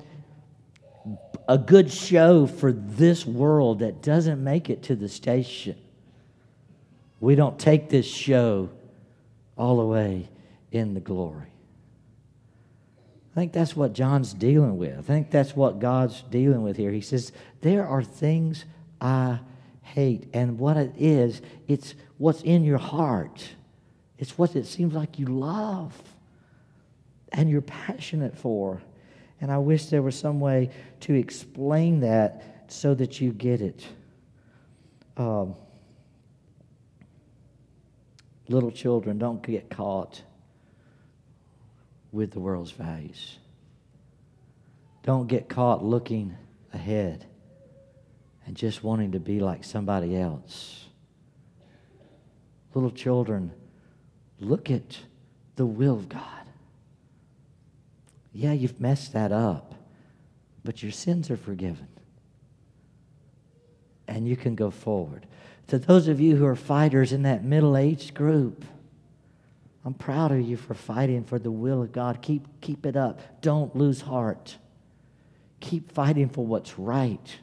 a 1.48 1.56
good 1.56 1.92
show 1.92 2.46
for 2.46 2.72
this 2.72 3.24
world 3.24 3.78
that 3.78 4.02
doesn't 4.02 4.42
make 4.42 4.68
it 4.68 4.82
to 4.84 4.96
the 4.96 5.08
station. 5.08 5.76
We 7.20 7.36
don't 7.36 7.58
take 7.58 7.88
this 7.88 8.06
show 8.06 8.70
all 9.56 9.76
the 9.76 9.86
way 9.86 10.28
in 10.72 10.94
the 10.94 11.00
glory. 11.00 11.52
I 13.36 13.40
think 13.40 13.52
that's 13.52 13.76
what 13.76 13.92
John's 13.92 14.32
dealing 14.32 14.78
with. 14.78 14.98
I 14.98 15.02
think 15.02 15.30
that's 15.30 15.54
what 15.54 15.78
God's 15.78 16.22
dealing 16.22 16.62
with 16.62 16.78
here. 16.78 16.90
He 16.90 17.02
says, 17.02 17.32
There 17.60 17.86
are 17.86 18.02
things 18.02 18.64
I 18.98 19.40
hate. 19.82 20.30
And 20.32 20.58
what 20.58 20.78
it 20.78 20.94
is, 20.96 21.42
it's 21.68 21.94
what's 22.16 22.40
in 22.40 22.64
your 22.64 22.78
heart, 22.78 23.46
it's 24.16 24.38
what 24.38 24.56
it 24.56 24.64
seems 24.64 24.94
like 24.94 25.18
you 25.18 25.26
love 25.26 25.92
and 27.30 27.50
you're 27.50 27.60
passionate 27.60 28.38
for. 28.38 28.80
And 29.42 29.52
I 29.52 29.58
wish 29.58 29.86
there 29.86 30.00
was 30.00 30.18
some 30.18 30.40
way 30.40 30.70
to 31.00 31.12
explain 31.12 32.00
that 32.00 32.64
so 32.68 32.94
that 32.94 33.20
you 33.20 33.32
get 33.32 33.60
it. 33.60 33.86
Um, 35.18 35.54
little 38.48 38.70
children, 38.70 39.18
don't 39.18 39.42
get 39.42 39.68
caught 39.68 40.22
with 42.12 42.32
the 42.32 42.40
world's 42.40 42.70
values. 42.70 43.38
Don't 45.02 45.26
get 45.26 45.48
caught 45.48 45.84
looking 45.84 46.36
ahead 46.72 47.26
and 48.46 48.56
just 48.56 48.82
wanting 48.82 49.12
to 49.12 49.20
be 49.20 49.40
like 49.40 49.64
somebody 49.64 50.16
else. 50.16 50.86
Little 52.74 52.90
children, 52.90 53.52
look 54.40 54.70
at 54.70 54.98
the 55.56 55.66
will 55.66 55.94
of 55.94 56.08
God. 56.08 56.22
Yeah, 58.32 58.52
you've 58.52 58.80
messed 58.80 59.12
that 59.14 59.32
up, 59.32 59.74
but 60.64 60.82
your 60.82 60.92
sins 60.92 61.30
are 61.30 61.36
forgiven. 61.36 61.88
And 64.06 64.28
you 64.28 64.36
can 64.36 64.54
go 64.54 64.70
forward. 64.70 65.26
To 65.68 65.78
those 65.78 66.06
of 66.06 66.20
you 66.20 66.36
who 66.36 66.46
are 66.46 66.54
fighters 66.54 67.12
in 67.12 67.22
that 67.22 67.42
middle 67.42 67.76
aged 67.76 68.14
group, 68.14 68.64
I'm 69.86 69.94
proud 69.94 70.32
of 70.32 70.40
you 70.40 70.56
for 70.56 70.74
fighting 70.74 71.22
for 71.22 71.38
the 71.38 71.52
will 71.52 71.80
of 71.80 71.92
God. 71.92 72.20
Keep, 72.20 72.60
keep 72.60 72.84
it 72.84 72.96
up. 72.96 73.40
Don't 73.40 73.74
lose 73.76 74.00
heart. 74.00 74.56
Keep 75.60 75.92
fighting 75.92 76.28
for 76.28 76.44
what's 76.44 76.76
right, 76.76 77.38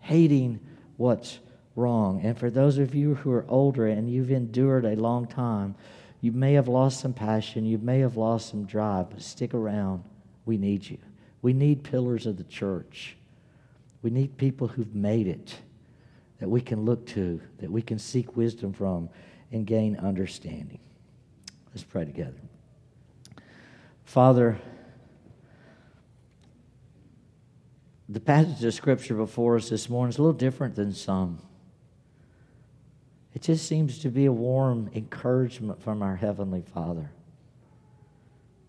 hating 0.00 0.60
what's 0.98 1.38
wrong. 1.74 2.20
And 2.22 2.38
for 2.38 2.50
those 2.50 2.76
of 2.76 2.94
you 2.94 3.14
who 3.14 3.32
are 3.32 3.46
older 3.48 3.86
and 3.86 4.10
you've 4.10 4.30
endured 4.30 4.84
a 4.84 4.96
long 4.96 5.26
time, 5.26 5.74
you 6.20 6.30
may 6.30 6.52
have 6.52 6.68
lost 6.68 7.00
some 7.00 7.14
passion, 7.14 7.64
you 7.64 7.78
may 7.78 8.00
have 8.00 8.18
lost 8.18 8.50
some 8.50 8.66
drive, 8.66 9.08
but 9.08 9.22
stick 9.22 9.54
around. 9.54 10.04
We 10.44 10.58
need 10.58 10.88
you. 10.88 10.98
We 11.40 11.54
need 11.54 11.82
pillars 11.82 12.26
of 12.26 12.36
the 12.36 12.44
church. 12.44 13.16
We 14.02 14.10
need 14.10 14.36
people 14.36 14.68
who've 14.68 14.94
made 14.94 15.26
it 15.26 15.56
that 16.38 16.50
we 16.50 16.60
can 16.60 16.84
look 16.84 17.06
to, 17.06 17.40
that 17.60 17.70
we 17.70 17.80
can 17.80 17.98
seek 17.98 18.36
wisdom 18.36 18.74
from, 18.74 19.08
and 19.52 19.66
gain 19.66 19.96
understanding. 19.96 20.80
Let's 21.76 21.84
pray 21.84 22.06
together. 22.06 22.40
Father, 24.02 24.56
the 28.08 28.18
passage 28.18 28.64
of 28.64 28.72
Scripture 28.72 29.12
before 29.12 29.56
us 29.56 29.68
this 29.68 29.90
morning 29.90 30.08
is 30.08 30.16
a 30.16 30.22
little 30.22 30.32
different 30.32 30.74
than 30.74 30.94
some. 30.94 31.38
It 33.34 33.42
just 33.42 33.68
seems 33.68 33.98
to 33.98 34.08
be 34.08 34.24
a 34.24 34.32
warm 34.32 34.88
encouragement 34.94 35.82
from 35.82 36.02
our 36.02 36.16
Heavenly 36.16 36.62
Father 36.62 37.10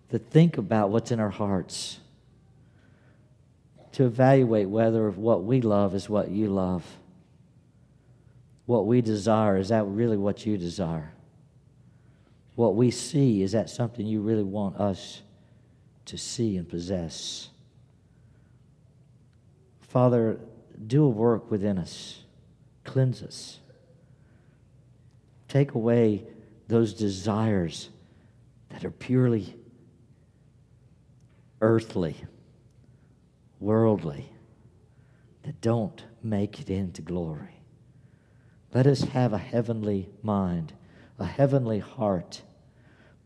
to 0.09 0.19
think 0.19 0.57
about 0.57 0.89
what's 0.89 1.09
in 1.09 1.21
our 1.21 1.29
hearts, 1.29 1.99
to 3.93 4.03
evaluate 4.03 4.67
whether 4.67 5.09
what 5.11 5.45
we 5.45 5.61
love 5.61 5.95
is 5.95 6.09
what 6.09 6.29
you 6.29 6.49
love, 6.49 6.83
what 8.65 8.85
we 8.85 8.99
desire 8.99 9.55
is 9.55 9.69
that 9.69 9.85
really 9.85 10.17
what 10.17 10.45
you 10.45 10.57
desire, 10.57 11.13
what 12.57 12.75
we 12.75 12.91
see 12.91 13.41
is 13.41 13.53
that 13.53 13.69
something 13.69 14.05
you 14.05 14.19
really 14.19 14.43
want 14.43 14.75
us 14.75 15.21
to 16.05 16.17
see 16.17 16.57
and 16.57 16.67
possess. 16.67 17.49
Father, 19.79 20.37
do 20.85 21.05
a 21.05 21.09
work 21.09 21.49
within 21.49 21.77
us, 21.77 22.23
cleanse 22.83 23.23
us 23.23 23.59
Take 25.47 25.73
away 25.73 26.23
those 26.67 26.93
desires 26.93 27.89
that 28.69 28.83
are 28.83 28.91
purely 28.91 29.55
earthly, 31.61 32.15
worldly, 33.59 34.29
that 35.43 35.61
don't 35.61 36.03
make 36.21 36.59
it 36.59 36.69
into 36.69 37.01
glory. 37.01 37.61
Let 38.73 38.85
us 38.85 39.01
have 39.01 39.31
a 39.31 39.37
heavenly 39.37 40.09
mind, 40.21 40.73
a 41.17 41.25
heavenly 41.25 41.79
heart. 41.79 42.41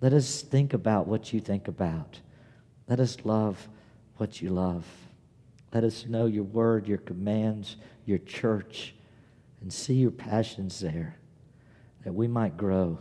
Let 0.02 0.14
us 0.14 0.42
think 0.42 0.74
about 0.74 1.08
what 1.08 1.32
you 1.32 1.40
think 1.40 1.68
about. 1.68 2.20
Let 2.88 3.00
us 3.00 3.18
love 3.24 3.70
what 4.18 4.42
you 4.42 4.50
love. 4.50 4.86
Let 5.74 5.84
us 5.84 6.06
know 6.06 6.26
your 6.26 6.44
word, 6.44 6.88
your 6.88 6.98
commands, 6.98 7.78
your 8.06 8.18
church, 8.18 8.96
and 9.62 9.72
see 9.72 9.94
your 9.94 10.12
passions 10.12 10.80
there 10.80 11.16
that 12.04 12.14
we 12.14 12.28
might 12.28 12.58
grow, 12.58 12.98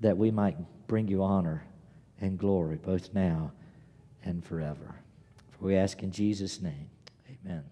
that 0.00 0.16
we 0.16 0.30
might 0.30 0.56
bring 0.86 1.06
you 1.06 1.22
honor 1.22 1.64
and 2.20 2.38
glory 2.38 2.76
both 2.76 3.12
now 3.12 3.52
and 4.24 4.44
forever. 4.44 4.94
For 5.50 5.66
we 5.66 5.76
ask 5.76 6.02
in 6.02 6.10
Jesus' 6.10 6.62
name, 6.62 6.88
amen. 7.44 7.64